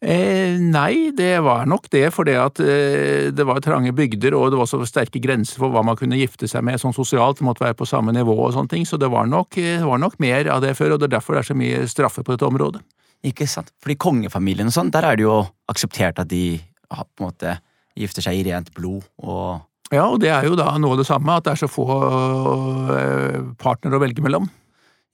Eh, 0.00 0.56
nei, 0.56 1.10
det 1.12 1.42
var 1.44 1.66
nok 1.68 1.90
det, 1.92 2.06
for 2.16 2.28
eh, 2.28 3.28
det 3.36 3.44
var 3.44 3.60
trange 3.60 3.92
bygder, 3.92 4.32
og 4.32 4.48
det 4.52 4.60
var 4.60 4.68
så 4.70 4.80
sterke 4.88 5.20
grenser 5.20 5.60
for 5.60 5.68
hva 5.74 5.82
man 5.84 5.98
kunne 5.98 6.16
gifte 6.16 6.48
seg 6.48 6.64
med 6.64 6.80
sånn 6.80 6.96
sosialt, 6.96 7.36
det 7.36 7.44
måtte 7.44 7.66
være 7.66 7.76
på 7.76 7.88
samme 7.88 8.14
nivå 8.16 8.32
og 8.32 8.54
sånne 8.56 8.72
ting, 8.72 8.86
så 8.88 8.96
det 8.96 9.10
var 9.12 9.28
nok, 9.28 9.58
eh, 9.60 9.76
det 9.82 9.88
var 9.90 10.00
nok 10.00 10.16
mer 10.22 10.48
av 10.48 10.64
det 10.64 10.72
før, 10.78 10.94
og 10.96 11.02
det 11.02 11.10
er 11.10 11.18
derfor 11.18 11.36
det 11.36 11.42
er 11.42 11.50
så 11.50 11.58
mye 11.60 11.82
straffe 11.90 12.24
på 12.24 12.32
dette 12.32 12.48
området. 12.48 12.80
Ikke 13.28 13.44
sant, 13.44 13.68
fordi 13.84 13.98
kongefamilien 14.00 14.70
og 14.70 14.72
sånn, 14.72 14.92
der 14.94 15.04
er 15.04 15.20
det 15.20 15.26
jo 15.26 15.42
akseptert 15.68 16.22
at 16.22 16.30
de 16.32 16.62
på 16.88 17.04
en 17.04 17.26
måte 17.26 17.58
gifter 17.98 18.24
seg 18.24 18.40
i 18.40 18.46
rent 18.48 18.72
blod 18.72 19.04
og 19.20 19.66
Ja, 19.92 20.06
og 20.06 20.20
det 20.22 20.30
er 20.30 20.46
jo 20.46 20.56
da 20.56 20.70
noe 20.78 20.94
av 20.94 21.00
det 21.02 21.08
samme, 21.08 21.34
at 21.34 21.44
det 21.44 21.52
er 21.52 21.60
så 21.60 21.68
få 21.68 21.84
øh, 21.90 23.52
partnere 23.58 23.98
å 23.98 24.00
velge 24.00 24.22
mellom. 24.22 24.46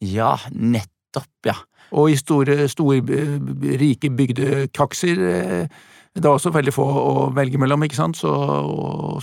Ja, 0.05 0.37
nettopp, 0.53 1.33
ja. 1.49 1.57
Og 1.97 2.11
i 2.11 2.17
store, 2.19 2.67
store 2.69 3.01
rike 3.81 4.11
bygdekakser 4.11 5.23
øh, 5.23 5.77
det 6.17 6.25
er 6.25 6.33
også 6.33 6.51
veldig 6.55 6.73
få 6.73 6.85
å 6.87 7.25
velge 7.37 7.59
mellom, 7.61 7.83
ikke 7.85 7.99
sant, 7.99 8.17
så, 8.17 8.31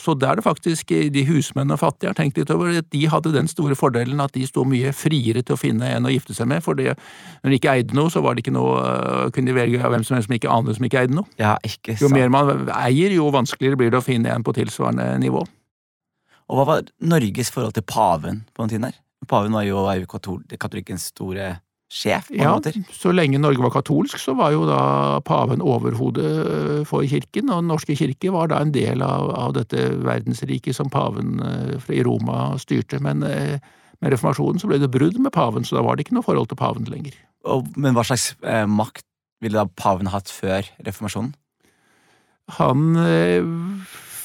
så 0.02 0.14
der 0.20 0.34
er 0.34 0.40
det 0.40 0.46
faktisk 0.46 0.92
de 1.14 1.24
husmenn 1.26 1.74
og 1.74 1.80
fattige 1.82 2.12
har 2.12 2.18
tenkt 2.20 2.38
litt 2.38 2.52
over 2.54 2.70
at 2.78 2.90
de 2.94 3.02
hadde 3.10 3.32
den 3.34 3.50
store 3.50 3.78
fordelen 3.78 4.22
at 4.22 4.36
de 4.38 4.46
sto 4.46 4.66
mye 4.68 4.94
friere 4.94 5.42
til 5.42 5.58
å 5.58 5.60
finne 5.60 5.90
en 5.90 6.06
å 6.06 6.14
gifte 6.14 6.38
seg 6.38 6.52
med, 6.52 6.62
for 6.66 6.78
det, 6.78 6.94
når 7.42 7.54
de 7.54 7.60
ikke 7.60 7.74
eide 7.74 7.98
noe, 7.98 8.14
så 8.14 8.22
var 8.22 8.38
det 8.38 8.46
ikke 8.46 8.54
noe, 8.54 8.78
kunne 9.34 9.50
de 9.50 9.58
velge 9.58 9.82
hvem 9.82 10.06
som 10.06 10.20
helst 10.20 10.30
som 10.30 10.38
ikke 10.38 10.54
ante 10.54 10.78
som 10.78 10.88
ikke 10.90 11.02
eide 11.02 11.18
noe. 11.18 11.30
Ja, 11.42 11.56
ikke 11.66 11.96
sant. 11.96 12.06
Jo 12.06 12.14
mer 12.14 12.30
man 12.34 12.70
eier, 12.78 13.18
jo 13.18 13.32
vanskeligere 13.34 13.82
blir 13.82 13.94
det 13.94 14.02
å 14.04 14.06
finne 14.06 14.36
en 14.36 14.46
på 14.46 14.54
tilsvarende 14.56 15.16
nivå. 15.24 15.42
Og 16.52 16.60
hva 16.60 16.68
var 16.68 16.86
Norges 17.02 17.50
forhold 17.54 17.74
til 17.74 17.88
paven 17.90 18.44
på 18.54 18.68
den 18.68 18.76
tiden 18.76 18.90
her? 18.92 19.00
Paven 19.30 19.54
var 19.56 19.68
jo, 19.68 19.84
var 19.86 20.00
jo 20.02 20.10
katol 20.10 20.42
katolikkens 20.60 21.12
store 21.14 21.54
sjef, 21.94 22.32
på 22.32 22.40
Ja, 22.40 22.56
måter. 22.56 22.78
så 22.92 23.12
lenge 23.14 23.38
Norge 23.38 23.62
var 23.62 23.74
katolsk, 23.76 24.18
så 24.18 24.34
var 24.38 24.52
jo 24.56 24.64
da 24.66 25.20
paven 25.26 25.62
overhodet 25.62 26.32
øh, 26.48 26.86
for 26.90 27.06
kirken, 27.06 27.50
og 27.50 27.62
Den 27.62 27.70
norske 27.70 27.96
kirke 27.96 28.32
var 28.34 28.50
da 28.50 28.62
en 28.62 28.74
del 28.74 29.02
av, 29.06 29.30
av 29.38 29.54
dette 29.54 29.78
verdensriket 30.02 30.76
som 30.76 30.90
paven 30.90 31.40
øh, 31.40 31.90
i 31.94 32.02
Roma 32.04 32.58
styrte. 32.58 33.00
Men 33.00 33.24
øh, 33.24 33.60
med 34.02 34.12
reformasjonen 34.16 34.60
så 34.60 34.68
ble 34.68 34.82
det 34.82 34.92
brudd 34.92 35.20
med 35.22 35.32
paven, 35.32 35.64
så 35.64 35.78
da 35.78 35.86
var 35.86 35.96
det 35.96 36.08
ikke 36.08 36.18
noe 36.18 36.26
forhold 36.26 36.50
til 36.50 36.60
paven 36.60 36.90
lenger. 36.90 37.14
Og, 37.46 37.68
men 37.78 37.94
hva 37.94 38.04
slags 38.08 38.34
eh, 38.42 38.66
makt 38.66 39.06
ville 39.44 39.60
da 39.60 39.68
paven 39.78 40.10
hatt 40.10 40.32
før 40.32 40.66
reformasjonen? 40.88 41.36
Han 42.58 42.96
øh, 43.00 43.46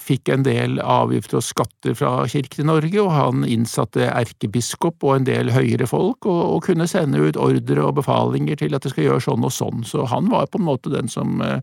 fikk 0.08 0.32
en 0.32 0.44
del 0.46 0.80
avgifter 0.82 1.40
og 1.40 1.46
skatter 1.46 1.96
fra 1.98 2.12
kirken 2.30 2.64
i 2.64 2.68
Norge, 2.70 2.98
og 3.02 3.12
han 3.14 3.44
innsatte 3.48 4.08
erkebiskop 4.08 5.04
og 5.06 5.18
en 5.18 5.28
del 5.28 5.52
høyere 5.54 5.88
folk, 5.90 6.26
og, 6.28 6.40
og 6.54 6.64
kunne 6.68 6.88
sende 6.90 7.22
ut 7.22 7.38
ordre 7.40 7.84
og 7.84 7.98
befalinger 8.00 8.60
til 8.60 8.76
at 8.76 8.86
det 8.86 8.94
skal 8.94 9.08
gjøre 9.08 9.24
sånn 9.28 9.46
og 9.46 9.54
sånn, 9.54 9.86
så 9.88 10.08
han 10.10 10.30
var 10.32 10.50
på 10.50 10.60
en 10.60 10.68
måte 10.68 10.92
den 10.94 11.10
som 11.12 11.42
øh, 11.44 11.60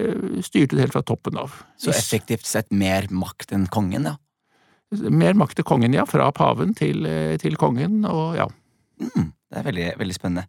øh, 0.00 0.40
styrte 0.44 0.76
det 0.76 0.86
helt 0.86 0.96
fra 0.96 1.04
toppen 1.06 1.40
av. 1.42 1.54
Så 1.80 1.92
effektivt 1.94 2.48
sett 2.48 2.70
mer 2.70 3.10
makt 3.10 3.54
enn 3.56 3.68
kongen, 3.72 4.10
ja. 4.12 4.18
Mer 5.08 5.38
makt 5.40 5.56
til 5.56 5.64
kongen, 5.64 5.94
ja, 5.96 6.04
fra 6.08 6.28
paven 6.36 6.74
til, 6.76 7.06
øh, 7.08 7.36
til 7.40 7.56
kongen, 7.60 8.02
og 8.08 8.36
ja. 8.38 8.48
Mm, 9.02 9.32
det 9.52 9.60
er 9.60 9.66
veldig, 9.66 9.86
veldig 10.00 10.14
spennende. 10.16 10.46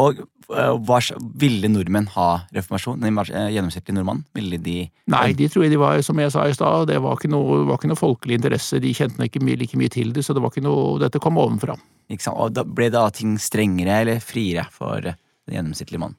Og 0.00 0.22
eh, 0.22 0.70
hva, 0.88 1.00
ville 1.36 1.68
nordmenn 1.68 2.08
ha 2.14 2.28
reformasjon? 2.56 3.02
Den 3.04 3.20
eh, 3.26 3.50
gjennomsnittlige 3.52 3.98
nordmann? 3.98 4.22
Ville 4.36 4.58
de 4.62 4.76
Nei, 5.12 5.26
de 5.36 5.48
tror 5.52 5.66
jeg 5.66 5.74
de 5.74 5.80
var, 5.82 6.00
som 6.06 6.22
jeg 6.22 6.32
sa 6.32 6.46
i 6.48 6.54
stad, 6.56 6.88
det 6.88 6.96
var 7.04 7.18
ikke 7.18 7.30
noe, 7.32 7.62
var 7.68 7.76
ikke 7.76 7.92
noe 7.92 8.00
folkelig 8.00 8.40
interesse, 8.40 8.80
de 8.80 8.94
kjente 8.96 9.28
ikke 9.28 9.44
mye, 9.44 9.60
like 9.60 9.76
mye 9.76 9.92
til 9.92 10.14
det, 10.16 10.24
så 10.24 10.36
det 10.36 10.44
var 10.44 10.54
ikke 10.54 10.64
noe, 10.64 10.96
dette 11.04 11.20
kom 11.22 11.36
ovenfra. 11.42 11.76
ikke 12.08 12.28
sant? 12.28 12.40
Og 12.40 12.56
da 12.56 12.64
ble 12.64 12.88
da 12.94 13.04
ting 13.12 13.36
strengere 13.42 14.00
eller 14.02 14.24
friere 14.24 14.64
for 14.72 15.04
den 15.04 15.58
gjennomsnittlige 15.58 16.06
mann? 16.06 16.16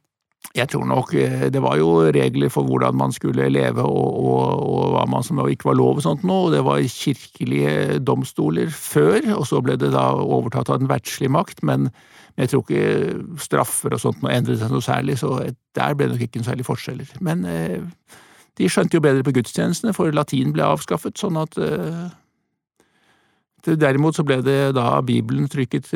Jeg 0.55 0.69
tror 0.71 0.85
nok 0.87 1.11
eh, 1.17 1.47
det 1.51 1.61
var 1.61 1.77
jo 1.79 2.07
regler 2.13 2.51
for 2.53 2.67
hvordan 2.67 2.95
man 2.97 3.13
skulle 3.13 3.49
leve 3.51 3.83
og, 3.83 4.19
og, 4.21 4.61
og 4.63 4.93
hva 4.95 5.03
man 5.11 5.25
som 5.25 5.41
ikke 5.43 5.69
var 5.69 5.77
lov 5.77 5.99
og 5.99 6.05
sånt 6.05 6.23
noe, 6.27 6.51
det 6.53 6.63
var 6.65 6.81
kirkelige 6.81 7.99
domstoler 8.05 8.71
før, 8.73 9.19
og 9.35 9.43
så 9.49 9.61
ble 9.63 9.77
det 9.79 9.91
da 9.95 10.09
overtatt 10.15 10.71
av 10.71 10.79
den 10.81 10.91
verdslige 10.91 11.33
makt, 11.33 11.63
men 11.67 11.89
jeg 12.37 12.51
tror 12.51 12.63
ikke 12.63 13.41
straffer 13.41 13.97
og 13.97 14.01
sånt 14.01 14.23
noe 14.23 14.33
endret 14.33 14.61
seg 14.61 14.71
noe 14.71 14.85
særlig, 14.85 15.17
så 15.19 15.33
der 15.77 15.97
ble 15.97 16.07
det 16.07 16.15
nok 16.15 16.25
ikke 16.27 16.41
noe 16.41 16.49
særlig 16.51 16.67
forskjeller. 16.69 17.11
Men 17.25 17.43
eh, 17.49 17.83
de 18.57 18.71
skjønte 18.71 18.97
jo 18.97 19.03
bedre 19.03 19.25
på 19.25 19.35
gudstjenestene, 19.37 19.93
for 19.97 20.13
latin 20.15 20.55
ble 20.55 20.65
avskaffet, 20.65 21.19
sånn 21.19 21.43
at 21.43 21.59
eh, 21.61 22.07
Derimot 23.67 24.15
så 24.15 24.23
ble 24.23 24.37
det 24.45 24.77
da 24.77 25.01
Bibelen 25.03 25.49
trykket, 25.51 25.89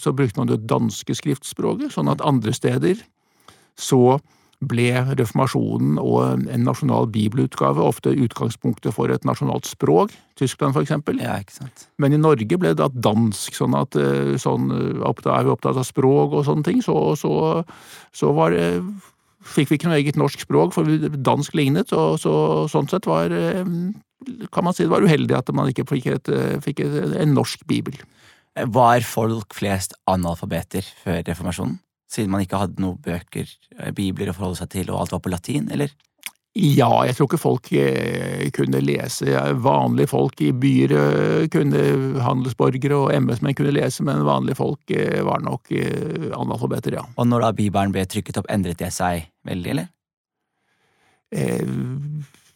så 0.00 0.12
brukte 0.16 0.40
man 0.40 0.48
det 0.48 0.62
danske 0.70 1.12
skriftspråket, 1.18 1.90
sånn 1.92 2.08
at 2.08 2.22
andre 2.24 2.54
steder 2.56 3.02
så 3.80 4.18
ble 4.60 4.90
reformasjonen 5.16 5.96
og 6.00 6.42
en 6.52 6.66
nasjonal 6.66 7.06
bibelutgave 7.12 7.80
ofte 7.80 8.12
utgangspunktet 8.12 8.92
for 8.92 9.12
et 9.12 9.24
nasjonalt 9.24 9.68
språk, 9.68 10.12
Tyskland 10.36 10.76
for 10.76 10.84
eksempel. 10.84 11.20
Ja, 11.22 11.38
ikke 11.40 11.56
sant? 11.62 11.86
Men 12.00 12.12
i 12.12 12.20
Norge 12.20 12.58
ble 12.60 12.74
det 12.74 12.82
da 12.82 12.90
dansk, 12.92 13.56
sånn 13.56 13.76
at 13.78 13.96
eh, 13.96 14.36
sånn, 14.40 14.68
eh, 14.76 15.00
er 15.00 15.48
vi 15.48 15.54
opptatt 15.54 15.80
av 15.80 15.88
språk 15.88 16.36
og 16.36 16.44
sånne 16.48 16.68
ting, 16.68 16.84
så, 16.84 16.98
så, 17.18 17.32
så 18.12 18.34
var 18.36 18.58
Fikk 19.40 19.70
vi 19.70 19.78
ikke 19.78 19.88
noe 19.88 19.96
eget 19.96 20.18
norsk 20.20 20.42
språk, 20.44 20.74
for 20.76 20.84
dansk 21.16 21.54
lignet, 21.56 21.94
og 21.96 22.18
så, 22.20 22.32
sånn 22.68 22.90
sett 22.92 23.06
var 23.08 23.32
eh, 23.32 23.64
Kan 24.52 24.66
man 24.66 24.76
si 24.76 24.84
det 24.84 24.92
var 24.92 25.00
uheldig 25.00 25.38
at 25.38 25.48
man 25.56 25.70
ikke 25.72 25.86
fikk, 25.88 26.10
et, 26.12 26.28
fikk 26.60 26.82
et, 26.84 27.14
en 27.22 27.32
norsk 27.32 27.64
bibel. 27.64 27.96
Var 28.52 29.06
folk 29.08 29.56
flest 29.56 29.96
analfabeter 30.12 30.84
før 30.84 31.22
reformasjonen? 31.24 31.78
Siden 32.10 32.32
man 32.32 32.42
ikke 32.42 32.58
hadde 32.58 32.82
noen 32.82 32.98
bøker, 33.04 33.50
eh, 33.78 33.90
bibler 33.94 34.32
å 34.32 34.36
forholde 34.36 34.62
seg 34.62 34.72
til, 34.72 34.90
og 34.90 35.04
alt 35.04 35.14
var 35.14 35.22
på 35.22 35.32
latin, 35.32 35.68
eller? 35.70 35.92
Ja, 36.58 37.04
jeg 37.06 37.14
tror 37.14 37.28
ikke 37.28 37.38
folk 37.38 37.68
eh, 37.78 38.48
kunne 38.50 38.80
lese. 38.82 39.30
Vanlige 39.62 40.10
folk 40.10 40.42
i 40.42 40.50
byer 40.50 40.96
eh, 40.96 41.44
kunne 41.54 41.84
handelsborgere 42.26 42.98
og 42.98 43.14
embetsmenn 43.14 43.54
kunne 43.54 43.76
lese, 43.76 44.02
men 44.06 44.26
vanlige 44.26 44.58
folk 44.58 44.96
var 45.26 45.46
nok 45.46 45.70
analfabeter, 46.34 46.98
ja. 46.98 47.06
Og 47.14 47.30
når 47.30 47.46
da 47.46 47.54
Bibelen 47.62 47.94
ble 47.94 48.02
trykket 48.10 48.42
opp, 48.42 48.50
endret 48.50 48.82
det 48.82 48.90
seg 48.96 49.28
veldig, 49.46 49.74
eller? 49.76 49.90
Eh, 51.30 51.62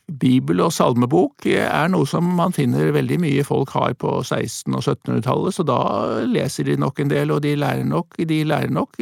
Bibel 0.05 0.61
og 0.61 0.73
salmebok 0.75 1.47
er 1.49 1.89
noe 1.89 2.05
som 2.09 2.27
man 2.37 2.53
finner 2.53 2.93
veldig 2.93 3.17
mye 3.23 3.45
folk 3.47 3.73
har 3.73 3.95
på 3.97 4.11
1600- 4.21 4.77
og 4.77 4.85
1700-tallet, 4.85 5.57
så 5.57 5.65
da 5.65 5.81
leser 6.29 6.69
de 6.69 6.77
nok 6.81 7.01
en 7.01 7.13
del, 7.13 7.33
og 7.33 7.41
de 7.45 7.55
lærer 7.57 7.89
nok. 7.89 8.19
De 8.29 8.43
lærer 8.45 8.73
nok 8.73 9.01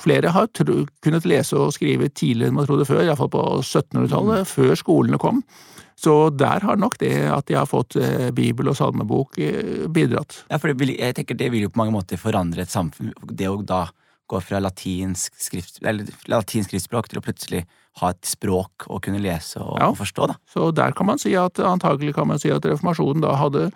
Flere 0.00 0.30
har 0.32 0.48
kunnet 0.56 1.26
lese 1.28 1.58
og 1.60 1.74
skrive 1.76 2.08
tidligere 2.08 2.48
enn 2.48 2.56
man 2.56 2.64
trodde 2.64 2.86
før, 2.88 3.02
iallfall 3.04 3.28
på 3.34 3.42
1700-tallet, 3.60 4.48
før 4.48 4.72
skolene 4.80 5.20
kom. 5.20 5.42
Så 6.00 6.30
der 6.32 6.64
har 6.64 6.78
nok 6.80 6.96
det 7.02 7.12
at 7.28 7.50
de 7.50 7.58
har 7.58 7.68
fått 7.68 7.98
eh, 8.00 8.30
bibel 8.32 8.70
og 8.72 8.78
salmebok 8.78 9.36
eh, 9.44 9.84
bidratt. 9.92 10.38
Ja, 10.48 10.56
for 10.56 10.72
det 10.72 10.78
vil, 10.80 10.94
jeg 10.96 11.18
tenker 11.18 11.36
det 11.36 11.50
vil 11.52 11.66
jo 11.66 11.72
på 11.74 11.82
mange 11.82 11.92
måter 11.92 12.20
forandre 12.20 12.64
et 12.64 12.72
samfunn. 12.72 13.12
Det 13.28 13.50
å 13.50 13.58
da 13.60 13.82
gå 14.30 14.40
fra 14.40 14.62
latinsk, 14.62 15.36
skrift, 15.36 15.82
eller 15.84 16.08
latinsk 16.30 16.70
skriftspråk 16.70 17.10
til 17.10 17.20
å 17.20 17.24
plutselig 17.26 17.66
ha 17.98 18.10
et 18.14 18.22
språk 18.24 18.86
å 18.88 19.00
kunne 19.02 19.18
lese 19.20 19.58
og, 19.58 19.74
Ja. 19.80 19.88
og 19.90 19.98
forstå, 19.98 20.28
da. 20.30 20.36
Så 20.48 20.70
der 20.74 20.92
kan 20.92 21.06
man 21.06 21.18
si 21.18 21.34
at 21.34 21.58
antagelig 21.58 22.14
kan 22.14 22.28
man 22.28 22.38
si 22.38 22.50
at 22.50 22.62
reformasjonen 22.62 23.20
da 23.24 23.34
hadde 23.36 23.70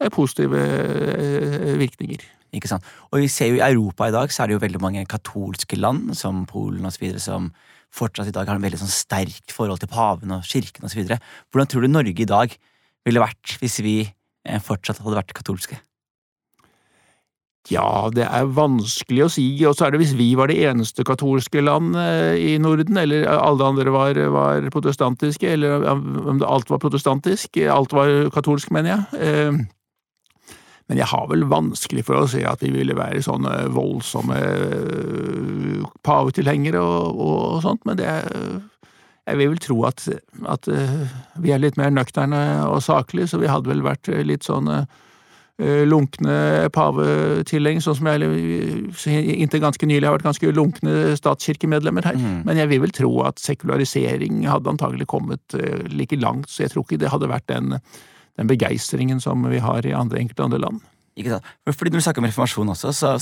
eh, 0.00 0.08
positive 0.08 0.56
eh, 0.56 1.76
virkninger. 1.78 2.24
Ikke 2.56 2.70
sant? 2.70 2.84
Og 3.12 3.20
vi 3.20 3.28
ser 3.28 3.52
jo 3.52 3.58
i 3.60 3.64
Europa 3.66 4.08
i 4.08 4.14
dag, 4.14 4.32
så 4.32 4.42
er 4.42 4.48
det 4.48 4.56
jo 4.56 4.64
veldig 4.64 4.80
mange 4.80 5.04
katolske 5.06 5.76
land, 5.76 6.16
som 6.16 6.46
Polen 6.48 6.88
videre, 6.98 7.20
som 7.20 7.52
fortsatt 7.92 8.28
i 8.28 8.32
dag 8.32 8.48
har 8.48 8.56
en 8.56 8.64
veldig 8.64 8.80
sånn 8.80 8.92
sterkt 8.92 9.52
forhold 9.52 9.80
til 9.80 9.88
paven 9.92 10.32
og 10.32 10.44
kirken 10.48 10.88
videre. 10.88 11.20
Hvordan 11.52 11.68
tror 11.68 11.84
du 11.84 11.88
Norge 11.88 12.24
i 12.24 12.28
dag 12.28 12.56
ville 13.04 13.20
vært 13.20 13.58
hvis 13.60 13.80
vi 13.84 13.98
eh, 14.08 14.60
fortsatt 14.60 15.00
hadde 15.04 15.20
vært 15.20 15.36
katolske? 15.36 15.78
Ja, 17.68 18.08
det 18.14 18.24
er 18.24 18.46
vanskelig 18.56 19.26
å 19.26 19.30
si, 19.32 19.44
og 19.68 19.74
så 19.76 19.86
er 19.86 19.92
det 19.92 20.00
hvis 20.00 20.14
vi 20.16 20.30
var 20.38 20.48
det 20.48 20.56
eneste 20.70 21.04
katolske 21.04 21.60
land 21.60 21.98
eh, 22.00 22.38
i 22.40 22.54
Norden, 22.62 22.96
eller 22.96 23.26
alle 23.28 23.66
andre 23.66 23.92
var, 23.92 24.20
var 24.32 24.68
protestantiske, 24.72 25.50
eller 25.52 25.84
om 25.84 26.40
alt 26.48 26.70
var 26.72 26.80
protestantisk, 26.80 27.60
alt 27.68 27.92
var 27.92 28.30
katolsk, 28.32 28.72
mener 28.72 28.94
jeg. 28.94 29.20
Eh, 29.20 29.58
Men 30.88 30.96
jeg 31.02 31.10
har 31.10 31.26
vel 31.28 31.44
vanskelig 31.44 32.06
for 32.08 32.16
å 32.16 32.28
se 32.32 32.40
at 32.48 32.62
vi 32.64 32.70
ville 32.72 32.96
være 32.96 33.20
sånne 33.20 33.66
voldsomme 33.76 34.38
eh, 34.40 35.82
pavetilhengere 36.08 36.80
og, 36.80 37.20
og 37.20 37.58
sånt, 37.66 37.84
men 37.84 38.00
det 38.00 38.08
jeg 39.28 39.36
vil 39.36 39.50
vel 39.52 39.60
tro 39.60 39.82
at, 39.84 40.06
at 40.48 40.64
vi 41.36 41.50
er 41.52 41.60
litt 41.60 41.76
mer 41.76 41.92
nøkterne 41.92 42.38
og 42.64 42.80
saklige, 42.80 43.28
så 43.28 43.36
vi 43.42 43.50
hadde 43.52 43.68
vel 43.68 43.84
vært 43.84 44.08
litt 44.24 44.48
sånn 44.48 44.70
lunkne 45.58 46.68
pavetilhengere, 46.70 47.82
sånn 47.82 47.96
som 47.98 48.08
jeg 48.10 49.38
inntil 49.42 49.62
ganske 49.64 49.88
nylig 49.90 50.06
har 50.06 50.14
vært 50.14 50.28
ganske 50.28 50.52
lunkne 50.54 51.16
statskirkemedlemmer 51.18 52.06
her. 52.06 52.18
Mm. 52.18 52.44
Men 52.46 52.60
jeg 52.60 52.70
vil 52.70 52.84
vel 52.84 52.94
tro 52.94 53.10
at 53.26 53.42
sekularisering 53.42 54.44
hadde 54.46 54.70
antagelig 54.70 55.08
kommet 55.10 55.56
eh, 55.58 55.82
like 55.90 56.18
langt, 56.22 56.46
så 56.52 56.62
jeg 56.62 56.74
tror 56.74 56.86
ikke 56.86 57.00
det 57.02 57.10
hadde 57.10 57.30
vært 57.32 57.48
den, 57.50 57.74
den 58.38 58.50
begeistringen 58.50 59.18
som 59.24 59.42
vi 59.50 59.58
har 59.64 59.86
i 59.86 59.96
andre, 59.98 60.22
enkelte 60.22 60.46
andre 60.46 60.62
land. 60.62 60.84
Ikke 61.18 61.34
sant? 61.34 61.50
Fordi 61.66 61.90
Når 61.90 61.98
du 61.98 62.06
snakker 62.06 62.22
om 62.22 62.28
reformasjon 62.28 62.74
også, 62.76 62.94
så 62.94 63.16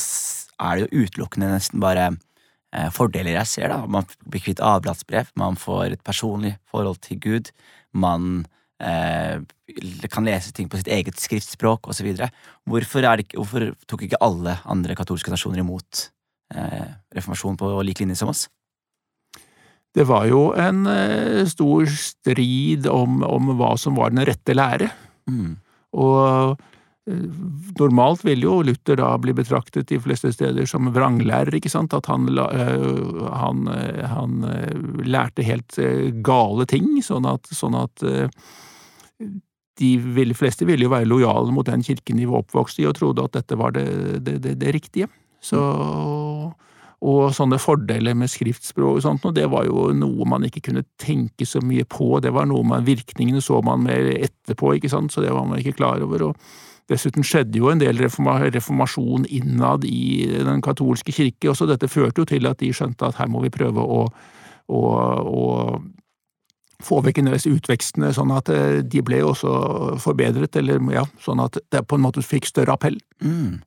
er 0.61 0.77
det 0.77 0.87
jo 0.87 1.07
utelukkende 1.07 1.55
nesten 1.55 1.81
bare 1.81 2.11
eh, 2.13 2.91
fordeler 2.93 3.39
jeg 3.39 3.53
ser. 3.55 3.73
da. 3.73 3.81
Man 3.89 4.05
blir 4.29 4.45
kvitt 4.45 4.61
avlatsbrev, 4.61 5.33
man 5.41 5.57
får 5.57 5.97
et 5.97 6.05
personlig 6.05 6.59
forhold 6.69 7.01
til 7.01 7.21
Gud, 7.25 7.49
man 7.97 8.45
eh, 8.45 8.53
kan 10.13 10.27
lese 10.29 10.53
ting 10.53 10.69
på 10.69 10.77
sitt 10.77 10.91
eget 10.93 11.17
skriftspråk 11.21 11.89
osv. 11.89 12.11
Hvorfor, 12.69 13.07
er 13.09 13.23
det 13.23 13.31
hvorfor 13.33 13.71
tok 13.89 14.05
ikke 14.05 14.21
alle 14.21 14.59
andre 14.69 14.97
katolske 14.99 15.33
nasjoner 15.33 15.63
imot 15.63 16.11
eh, 16.55 16.93
reformasjon 17.17 17.57
på 17.57 17.73
lik 17.89 18.03
linje 18.03 18.19
som 18.21 18.33
oss? 18.35 18.47
Det 19.97 20.05
var 20.05 20.27
jo 20.29 20.51
en 20.61 20.85
eh, 20.93 21.47
stor 21.49 21.89
strid 21.89 22.87
om, 22.93 23.23
om 23.25 23.55
hva 23.57 23.73
som 23.81 23.97
var 23.97 24.13
den 24.13 24.27
rette 24.29 24.53
lære. 24.53 24.91
Mm. 25.31 25.57
Og 25.97 26.19
eh, 26.21 26.67
normalt 27.79 28.25
vil 28.27 28.43
jo 28.43 28.61
Luther 28.67 28.99
da 28.99 29.13
bli 29.23 29.35
betraktet 29.37 29.89
de 29.93 29.99
fleste 30.03 30.33
steder 30.35 30.67
som 30.67 30.91
vranglærer, 30.95 31.55
ikke 31.55 31.71
sant? 31.71 31.95
At 31.95 32.09
han, 32.11 32.27
øh, 32.29 33.27
han, 33.31 33.67
øh, 33.71 34.01
han 34.11 34.41
lærte 35.07 35.47
helt 35.47 35.79
gale 36.27 36.67
ting, 36.67 36.97
sånn 37.07 37.29
at, 37.31 37.47
sånn 37.55 37.79
at 37.79 38.07
de 39.77 39.93
fleste 40.35 40.67
ville 40.67 40.89
jo 40.89 40.93
være 40.93 41.09
lojale 41.09 41.53
mot 41.53 41.69
den 41.69 41.85
kirken 41.85 42.19
de 42.19 42.27
var 42.27 42.43
oppvokst 42.43 42.81
i, 42.81 42.89
og 42.89 42.97
trodde 42.99 43.25
at 43.29 43.37
dette 43.37 43.59
var 43.61 43.77
det, 43.77 43.87
det, 44.25 44.39
det, 44.43 44.57
det 44.61 44.75
riktige. 44.75 45.09
Så, 45.41 45.61
og 47.05 47.35
sånne 47.37 47.59
fordeler 47.61 48.17
med 48.17 48.31
skriftspråk 48.33 48.99
og 48.99 49.03
sånt, 49.05 49.27
og 49.29 49.35
det 49.37 49.45
var 49.53 49.67
jo 49.69 49.91
noe 49.93 50.29
man 50.29 50.47
ikke 50.49 50.63
kunne 50.71 50.87
tenke 51.01 51.45
så 51.49 51.61
mye 51.61 51.85
på, 51.85 52.17
det 52.25 52.33
var 52.33 52.49
noe 52.49 52.65
man, 52.65 52.87
virkningene 52.87 53.43
så 53.45 53.61
man 53.65 53.85
mer 53.85 54.09
etterpå, 54.15 54.73
ikke 54.77 54.91
sant, 54.93 55.13
så 55.13 55.25
det 55.25 55.35
var 55.35 55.45
man 55.45 55.61
ikke 55.61 55.77
klar 55.77 56.01
over. 56.05 56.31
og 56.31 56.89
Dessuten 56.89 57.27
skjedde 57.27 57.59
jo 57.59 57.69
en 57.69 57.83
del 57.83 57.99
reformasjon 57.99 59.27
innad 59.27 59.85
i 59.85 60.25
den 60.47 60.63
katolske 60.65 61.13
kirke, 61.13 61.51
og 61.51 61.59
så 61.59 61.69
dette 61.69 61.91
førte 61.91 62.23
jo 62.23 62.31
til 62.31 62.49
at 62.49 62.63
de 62.63 62.73
skjønte 62.73 63.11
at 63.11 63.19
her 63.21 63.29
må 63.29 63.43
vi 63.45 63.53
prøve 63.53 63.83
å, 63.83 64.05
å, 64.71 64.83
å 65.27 65.47
få 66.87 67.01
vekk 67.05 67.21
en 67.21 67.33
del 67.33 67.57
utvekstene, 67.57 68.13
sånn 68.15 68.33
at 68.37 68.51
eh, 68.53 68.81
de 68.87 69.03
ble 69.05 69.21
også 69.27 69.51
forbedret, 70.03 70.57
eller 70.61 70.81
ja, 70.95 71.05
sånn 71.23 71.43
at 71.45 71.59
det 71.73 71.85
på 71.89 71.99
en 71.99 72.07
måte 72.07 72.25
fikk 72.25 72.49
større 72.49 72.77
appell. 72.77 72.99
Mm. 73.25 73.66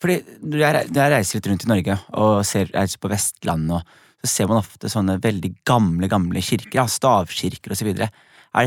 Fordi 0.00 0.18
når 0.40 0.62
jeg, 0.64 0.90
når 0.90 1.00
jeg 1.02 1.12
reiser 1.14 1.38
litt 1.38 1.48
rundt 1.50 1.66
i 1.66 1.70
Norge 1.74 1.96
og 2.22 2.40
ser, 2.48 2.70
reiser 2.72 3.00
på 3.02 3.10
Vestlandet, 3.12 3.80
og, 3.80 4.06
så 4.24 4.28
ser 4.34 4.48
man 4.50 4.60
ofte 4.60 4.88
sånne 4.92 5.18
veldig 5.24 5.50
gamle 5.68 6.08
gamle 6.12 6.42
kirker, 6.44 6.74
ja, 6.82 6.84
stavkirker 6.88 7.72
osv. 7.72 7.88
Er, 7.94 8.10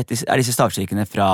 dette- 0.02 0.24
er 0.26 0.40
disse 0.40 0.54
stavkirkene 0.56 1.06
fra 1.06 1.28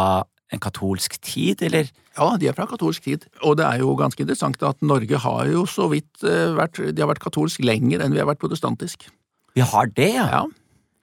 en 0.53 0.61
katolsk 0.61 1.15
tid, 1.23 1.63
eller? 1.63 1.89
Ja, 2.19 2.33
de 2.41 2.49
er 2.51 2.57
fra 2.57 2.67
katolsk 2.69 3.05
tid, 3.07 3.25
og 3.47 3.57
det 3.61 3.65
er 3.69 3.85
jo 3.85 3.95
ganske 3.97 4.21
interessant 4.25 4.61
at 4.67 4.81
Norge 4.83 5.21
har 5.23 5.47
jo 5.53 5.63
så 5.71 5.87
vidt 5.93 6.25
eh, 6.27 6.51
vært, 6.59 6.81
de 6.91 7.01
har 7.05 7.09
vært 7.13 7.23
katolsk 7.23 7.63
lenger 7.65 8.03
enn 8.03 8.13
vi 8.17 8.21
har 8.21 8.29
vært 8.29 8.43
protestantisk. 8.43 9.07
Vi 9.57 9.63
har 9.65 9.89
det, 9.97 10.11
ja. 10.17 10.27
Ja, 10.33 10.43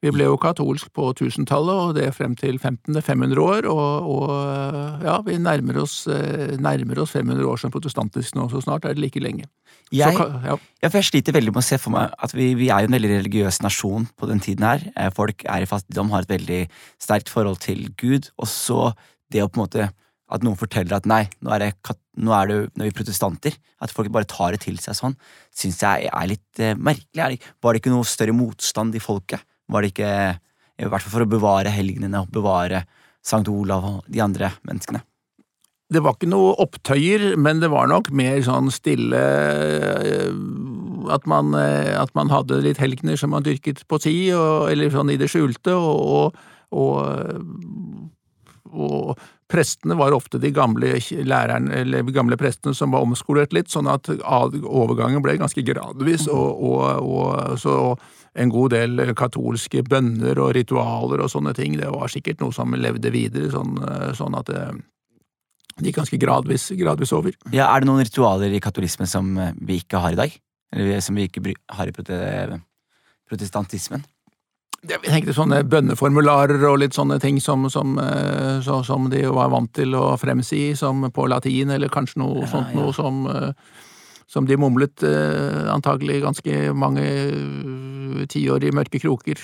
vi 0.08 0.14
ble 0.16 0.28
jo 0.30 0.38
katolsk 0.40 0.90
på 0.96 1.10
1000-tallet, 1.12 1.82
og 1.84 1.96
det 1.98 2.14
frem 2.16 2.36
til 2.40 2.56
1500 2.56 3.42
år, 3.44 3.68
og, 3.68 4.08
og 4.14 5.04
ja, 5.04 5.18
vi 5.26 5.38
nærmer 5.42 5.82
oss, 5.84 6.00
eh, 6.12 6.56
nærmer 6.64 7.04
oss 7.04 7.14
500 7.18 7.44
år 7.48 7.60
som 7.62 7.74
protestantisk 7.74 8.38
nå, 8.38 8.48
så 8.52 8.64
snart 8.64 8.88
er 8.88 8.96
det 8.96 9.04
like 9.04 9.22
lenge. 9.24 9.50
Jeg, 9.92 10.16
så, 10.16 10.26
ja, 10.44 10.56
ja, 10.84 10.90
jeg 10.92 11.08
sliter 11.08 11.36
veldig 11.36 11.54
med 11.56 11.64
å 11.64 11.68
se 11.68 11.78
for 11.80 11.96
meg 11.96 12.16
at 12.24 12.34
vi, 12.36 12.50
vi 12.60 12.72
er 12.74 12.84
jo 12.84 12.90
en 12.90 12.98
veldig 12.98 13.14
religiøs 13.14 13.62
nasjon 13.64 14.10
på 14.20 14.28
den 14.32 14.42
tiden 14.44 14.68
her. 14.68 14.84
Eh, 14.96 15.12
Folk 15.16 15.46
er 15.48 15.64
i 15.64 15.70
fattigdom, 15.70 16.12
har 16.16 16.26
et 16.26 16.34
veldig 16.34 16.64
sterkt 17.04 17.32
forhold 17.32 17.62
til 17.64 17.88
Gud, 18.00 18.32
og 18.40 18.52
så 18.52 18.92
det 19.32 19.44
å 19.44 19.52
på 19.52 19.60
en 19.60 19.66
måte 19.68 19.90
at 20.28 20.44
noen 20.44 20.60
forteller 20.60 20.98
at 20.98 21.08
nei, 21.08 21.24
nå 21.44 21.54
er, 21.56 21.64
det, 21.64 21.98
nå 22.20 22.34
er, 22.36 22.50
det, 22.50 22.58
nå 22.76 22.84
er 22.84 22.90
vi 22.90 22.98
protestanter, 22.98 23.56
at 23.84 23.94
folk 23.96 24.10
bare 24.12 24.28
tar 24.28 24.56
det 24.56 24.66
til 24.66 24.80
seg 24.84 24.98
sånn, 24.98 25.16
syns 25.56 25.80
jeg 25.84 26.10
er 26.12 26.32
litt 26.34 26.64
eh, 26.64 26.76
merkelig. 26.76 27.40
Er 27.40 27.54
var 27.64 27.76
det 27.76 27.84
ikke 27.84 27.94
noe 27.94 28.08
større 28.08 28.36
motstand 28.36 28.96
i 28.98 29.04
folket? 29.04 29.44
Var 29.68 29.84
det 29.84 29.92
ikke, 29.94 30.14
i 30.80 30.88
hvert 30.88 31.04
fall 31.04 31.16
for 31.18 31.28
å 31.28 31.30
bevare 31.30 31.74
helgenene 31.74 32.24
og 32.24 32.34
bevare 32.34 32.86
Sankt 33.28 33.52
Olav 33.52 33.86
og 33.86 34.02
de 34.08 34.22
andre 34.24 34.54
menneskene? 34.64 35.04
det 35.94 36.02
var 36.04 36.18
ikke 36.18 36.30
noe 36.30 36.56
opptøyer, 36.60 37.38
men 37.40 37.62
det 37.64 37.70
var 37.72 37.88
nok 37.88 38.10
mer 38.16 38.42
sånn 38.44 38.68
stille 38.76 39.22
eh, 39.22 40.34
at 41.14 41.28
man, 41.30 41.54
eh, 41.56 41.94
at 41.96 42.12
man 42.18 42.32
hadde 42.34 42.60
litt 42.66 42.82
helgener 42.82 43.20
som 43.20 43.32
man 43.32 43.46
dyrket 43.46 43.86
på 43.88 44.00
si, 44.04 44.18
eller 44.34 44.92
sånn 44.92 45.14
i 45.14 45.20
det 45.20 45.30
skjulte, 45.32 45.72
og, 45.72 46.36
og, 46.76 46.98
og 48.68 49.24
prestene 49.48 49.96
var 49.96 50.12
ofte 50.12 50.42
de 50.44 50.52
gamle 50.52 50.98
de 51.00 52.16
gamle 52.18 52.40
prestene 52.40 52.76
som 52.76 52.92
var 52.92 53.08
omskolert 53.08 53.56
litt, 53.56 53.72
sånn 53.72 53.88
at 53.88 54.12
overgangen 54.12 55.24
ble 55.24 55.38
ganske 55.40 55.64
gradvis, 55.64 56.28
og, 56.28 56.68
og 57.00 57.56
så 57.64 57.78
en 58.38 58.52
god 58.54 58.76
del 58.76 59.02
katolske 59.18 59.82
bønner 59.84 60.38
og 60.40 60.54
ritualer 60.58 61.24
og 61.26 61.32
sånne 61.34 61.56
ting, 61.58 61.80
det 61.80 61.90
var 61.94 62.12
sikkert 62.14 62.44
noe 62.44 62.54
som 62.56 62.76
levde 62.78 63.12
videre, 63.14 63.50
sånn, 63.54 63.76
sånn 64.18 64.38
at 64.38 64.52
det, 64.52 64.62
det 65.78 65.92
gikk 65.92 66.00
ganske 66.02 66.18
gradvis, 66.22 66.72
gradvis 66.78 67.14
over. 67.14 67.36
Ja, 67.54 67.70
Er 67.70 67.84
det 67.84 67.90
noen 67.90 68.02
ritualer 68.02 68.54
i 68.54 68.62
katolismen 68.64 69.10
som 69.10 69.36
eh, 69.38 69.54
vi 69.62 69.78
ikke 69.84 70.02
har 70.02 70.16
i 70.16 70.20
dag? 70.20 70.38
Eller 70.74 71.02
som 71.06 71.16
vi 71.16 71.28
ikke 71.30 71.54
har 71.78 71.88
i 71.88 71.94
prote 71.96 72.62
protestantismen? 73.28 74.06
Jeg 74.88 75.02
tenkte 75.04 75.34
sånne 75.36 75.64
bønneformularer 75.68 76.62
og 76.70 76.80
litt 76.82 76.96
sånne 76.96 77.18
ting 77.22 77.40
som, 77.44 77.66
som, 77.70 77.98
eh, 78.00 78.58
så, 78.66 78.80
som 78.88 79.10
de 79.12 79.24
var 79.34 79.52
vant 79.54 79.72
til 79.74 79.94
å 79.98 80.16
fremsi, 80.18 80.72
som 80.80 81.06
på 81.14 81.28
latin, 81.30 81.74
eller 81.76 81.94
kanskje 81.94 82.22
noe 82.24 82.42
Ja, 82.42 82.50
sånt 82.52 82.74
ja. 82.74 82.80
noe 82.80 82.94
som, 82.96 83.26
eh, 83.30 83.52
som 84.28 84.48
de 84.50 84.58
mumlet 84.58 85.04
eh, 85.06 85.68
antagelig 85.74 86.22
ganske 86.26 86.74
mange 86.74 87.06
eh, 87.06 87.87
tiår 88.26 88.66
i 88.66 88.72
mørke 88.74 89.00
kroker. 89.00 89.38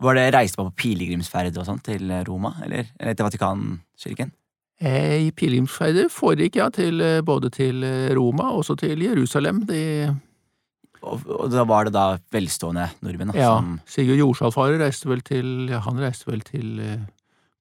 Var 0.00 0.14
det 0.16 0.34
reiste 0.34 0.58
man 0.58 0.72
på 0.72 0.82
pilegrimsferd 0.82 1.56
og 1.60 1.66
sånn 1.68 1.80
til 1.84 2.10
Roma, 2.26 2.54
eller, 2.64 2.86
eller 2.98 3.14
til 3.14 3.26
Vatikankirken? 3.28 4.32
Eh, 4.80 5.28
I 5.28 5.30
pilegrimsferder 5.36 6.08
foregikk 6.08 6.56
ja 6.56 6.70
til, 6.72 7.02
eh, 7.04 7.20
både 7.20 7.50
til 7.52 7.84
eh, 7.84 8.14
Roma 8.16 8.48
og 8.50 8.62
også 8.62 8.78
til 8.80 9.02
Jerusalem. 9.04 9.66
De, 9.68 10.08
Og, 11.00 11.22
og 11.28 11.50
da 11.52 11.64
var 11.64 11.84
det 11.84 11.94
da 11.94 12.18
velstående 12.32 12.90
nordmenn 13.00 13.30
da, 13.32 13.38
ja, 13.38 13.52
som 13.56 13.78
Sigurd 13.88 14.18
Jorsalfarer 14.20 14.80
reiste 14.82 15.08
vel 15.08 15.22
til 15.24 15.70
Han 15.72 16.00
reiste 16.00 16.28
vel 16.28 16.42
til 16.44 16.80
eh, 16.80 17.06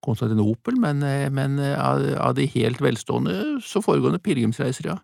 Konstantinopel, 0.03 0.75
men, 0.79 1.03
eh, 1.03 1.29
men 1.31 1.59
eh, 1.59 1.75
av, 1.75 2.03
av 2.19 2.35
de 2.35 2.47
helt 2.51 2.81
velstående 2.83 3.62
så 3.63 3.83
foregående 3.83 4.19
pilegrimsreiser, 4.19 4.91
ja. 4.91 4.97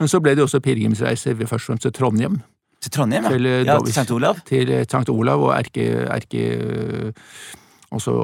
Men 0.00 0.08
så 0.08 0.18
ble 0.22 0.34
det 0.34 0.42
også 0.42 0.62
pilegrimsreiser 0.62 1.34
først 1.34 1.66
og 1.66 1.66
fremst 1.66 1.82
til 1.82 1.92
Trondheim, 1.92 2.40
Til 2.86 2.94
Trondheim. 2.94 3.26
Til, 3.26 3.46
eh, 3.50 3.66
ja 3.66 3.76
til 3.82 3.94
St. 3.94 4.10
Olav. 4.14 4.40
til 4.46 4.72
St. 4.84 4.90
Sankt 4.94 5.10
Olav 5.10 5.42
og 5.42 5.54
erke... 5.58 6.06
erke 6.06 7.12
også 7.90 8.16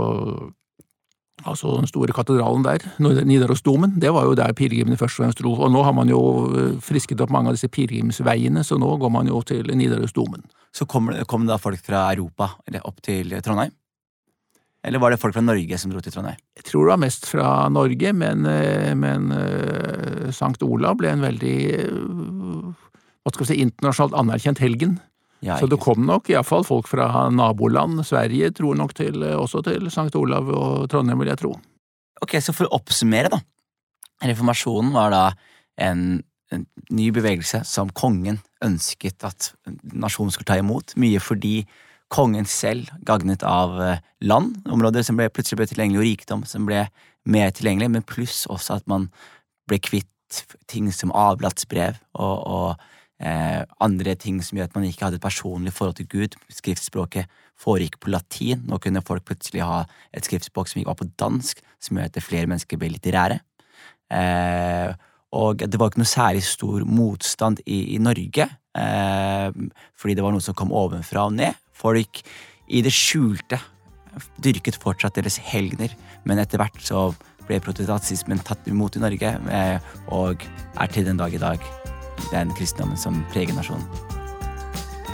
Altså 1.42 1.72
den 1.74 1.88
store 1.90 2.14
katedralen 2.14 2.62
der, 2.62 2.84
Nidarosdomen, 3.02 3.96
det 3.98 4.12
var 4.14 4.28
jo 4.28 4.34
der 4.38 4.52
pilegrimene 4.54 4.94
først 4.94 5.16
og 5.16 5.24
fremst 5.24 5.40
dro. 5.42 5.56
Og 5.58 5.72
nå 5.74 5.80
har 5.82 5.94
man 5.96 6.06
jo 6.06 6.20
eh, 6.54 6.76
frisket 6.78 7.18
opp 7.24 7.32
mange 7.34 7.50
av 7.50 7.56
disse 7.56 7.66
pilegrimsveiene, 7.72 8.62
så 8.62 8.78
nå 8.78 8.92
går 9.02 9.10
man 9.10 9.26
jo 9.26 9.40
til 9.42 9.66
Nidarosdomen. 9.74 10.44
Så 10.70 10.86
kom, 10.86 11.10
kom 11.26 11.48
det 11.48 11.50
da 11.50 11.58
folk 11.58 11.82
fra 11.82 12.04
Europa 12.12 12.52
eller 12.68 12.86
opp 12.86 13.02
til 13.02 13.34
Trondheim? 13.42 13.74
Eller 14.86 15.02
var 15.02 15.10
det 15.10 15.18
folk 15.22 15.34
fra 15.34 15.42
Norge 15.42 15.78
som 15.78 15.90
dro 15.90 16.02
til 16.02 16.14
Trondheim? 16.14 16.38
Jeg 16.58 16.68
tror 16.68 16.86
det 16.86 16.94
var 16.94 17.02
mest 17.04 17.26
fra 17.30 17.50
Norge, 17.70 18.12
men, 18.12 18.46
eh, 18.46 18.94
men 18.98 19.30
eh, 19.34 20.30
Sankt 20.34 20.62
Olav 20.66 20.98
ble 20.98 21.10
en 21.10 21.22
veldig 21.22 21.58
eh, 21.74 22.88
hva 23.22 23.32
skal 23.32 23.44
vi 23.44 23.50
si, 23.52 23.62
internasjonalt 23.62 24.16
anerkjent 24.18 24.62
helgen. 24.62 24.98
Ja, 25.42 25.58
Så 25.58 25.66
det 25.66 25.80
kom 25.82 26.04
nok 26.06 26.30
iallfall 26.30 26.62
folk 26.62 26.86
fra 26.86 27.28
naboland, 27.34 28.04
Sverige 28.06 28.52
tror 28.54 28.76
nok 28.78 28.94
til, 28.94 29.22
eh, 29.22 29.34
også 29.34 29.62
til 29.66 29.90
Sankt 29.90 30.14
Olav 30.14 30.48
og 30.48 30.88
Trondheim, 30.90 31.18
vil 31.18 31.32
jeg 31.32 31.38
tro. 31.38 31.56
Ok, 32.22 32.38
så 32.38 32.54
for 32.54 32.66
å 32.66 32.78
oppsummere, 32.78 33.28
da. 33.28 33.40
Reformasjonen 34.22 34.92
var 34.94 35.10
da 35.10 35.24
en, 35.78 36.22
en 36.52 36.66
ny 36.90 37.10
bevegelse 37.10 37.64
som 37.66 37.90
kongen 37.90 38.38
ønsket 38.62 39.24
at 39.26 39.50
nasjonen 39.82 40.30
skulle 40.30 40.46
ta 40.46 40.60
imot. 40.62 40.94
Mye 40.94 41.18
fordi 41.18 41.66
kongen 42.12 42.46
selv 42.46 42.92
gagnet 43.02 43.42
av 43.42 43.74
eh, 43.82 43.98
land, 44.20 44.60
områder 44.70 45.02
som 45.02 45.18
ble, 45.18 45.26
plutselig 45.32 45.58
ble 45.58 45.68
tilgjengelig, 45.72 45.98
og 45.98 46.06
rikdom 46.06 46.46
som 46.46 46.68
ble 46.68 46.84
mer 47.26 47.50
tilgjengelig, 47.50 47.90
men 47.90 48.06
pluss 48.06 48.44
også 48.46 48.78
at 48.78 48.86
man 48.90 49.08
ble 49.66 49.80
kvitt 49.82 50.08
ting 50.70 50.88
som 50.94 51.12
avlatsbrev 51.12 51.98
og, 52.14 52.36
og 52.46 52.86
eh, 53.22 53.62
andre 53.82 54.14
ting 54.18 54.40
som 54.44 54.58
gjør 54.58 54.70
at 54.70 54.76
man 54.76 54.86
ikke 54.88 55.06
hadde 55.06 55.20
et 55.20 55.24
personlig 55.24 55.72
forhold 55.76 55.98
til 56.00 56.08
Gud. 56.10 56.36
Skriftspråket 56.52 57.30
foregikk 57.62 58.00
på 58.02 58.12
latin. 58.12 58.66
Nå 58.68 58.80
kunne 58.82 59.04
folk 59.06 59.24
plutselig 59.28 59.64
ha 59.64 59.84
et 60.12 60.26
skriftspråk 60.26 60.70
som 60.70 60.82
var 60.86 60.98
på 60.98 61.08
dansk, 61.20 61.62
som 61.82 61.98
gjør 61.98 62.10
at 62.10 62.22
flere 62.24 62.50
mennesker 62.50 62.80
ble 62.80 62.92
litterære. 62.94 63.40
Eh, 64.12 64.92
og 65.32 65.64
det 65.64 65.78
var 65.80 65.88
ikke 65.88 66.02
noe 66.02 66.10
særlig 66.12 66.44
stor 66.44 66.84
motstand 66.84 67.62
i, 67.64 67.96
i 67.96 68.00
Norge, 68.02 68.48
eh, 68.76 69.60
fordi 69.96 70.16
det 70.18 70.24
var 70.24 70.34
noe 70.34 70.44
som 70.44 70.56
kom 70.58 70.74
ovenfra 70.76 71.28
og 71.30 71.38
ned. 71.38 71.56
Folk 71.72 72.20
i 72.68 72.82
det 72.84 72.92
skjulte 72.94 73.60
dyrket 74.44 74.76
fortsatt 74.80 75.16
deres 75.16 75.38
helgener, 75.40 75.94
men 76.28 76.42
etter 76.42 76.60
hvert 76.60 76.76
så 76.84 77.08
ble 77.48 77.62
protestantismen 77.64 78.44
tatt 78.44 78.68
imot 78.70 78.98
i 78.98 79.02
Norge, 79.02 79.32
eh, 79.56 79.96
og 80.12 80.44
er 80.76 80.92
til 80.92 81.08
den 81.08 81.20
dag 81.20 81.32
i 81.32 81.42
dag 81.42 81.91
den 82.30 82.52
kristendommen 82.58 82.96
som 83.00 83.20
preger 83.32 83.54
nasjonen. 83.56 83.84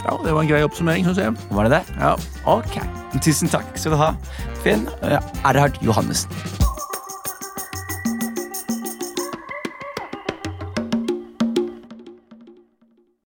Ja, 0.05 0.15
det 0.23 0.31
var 0.31 0.41
en 0.41 0.49
grei 0.49 0.61
oppsummering, 0.63 1.05
syns 1.05 1.19
jeg. 1.19 1.35
Var 1.51 1.67
det 1.67 1.79
det? 1.79 1.97
Ja. 1.99 2.15
Ok. 2.47 2.79
Tusen 3.19 3.51
takk 3.51 3.67
skal 3.75 3.95
du 3.95 3.99
ha, 3.99 4.13
Finn. 4.63 4.87
Ja, 5.03 5.19
Erhard 5.49 5.79
Johannessen. 5.83 6.31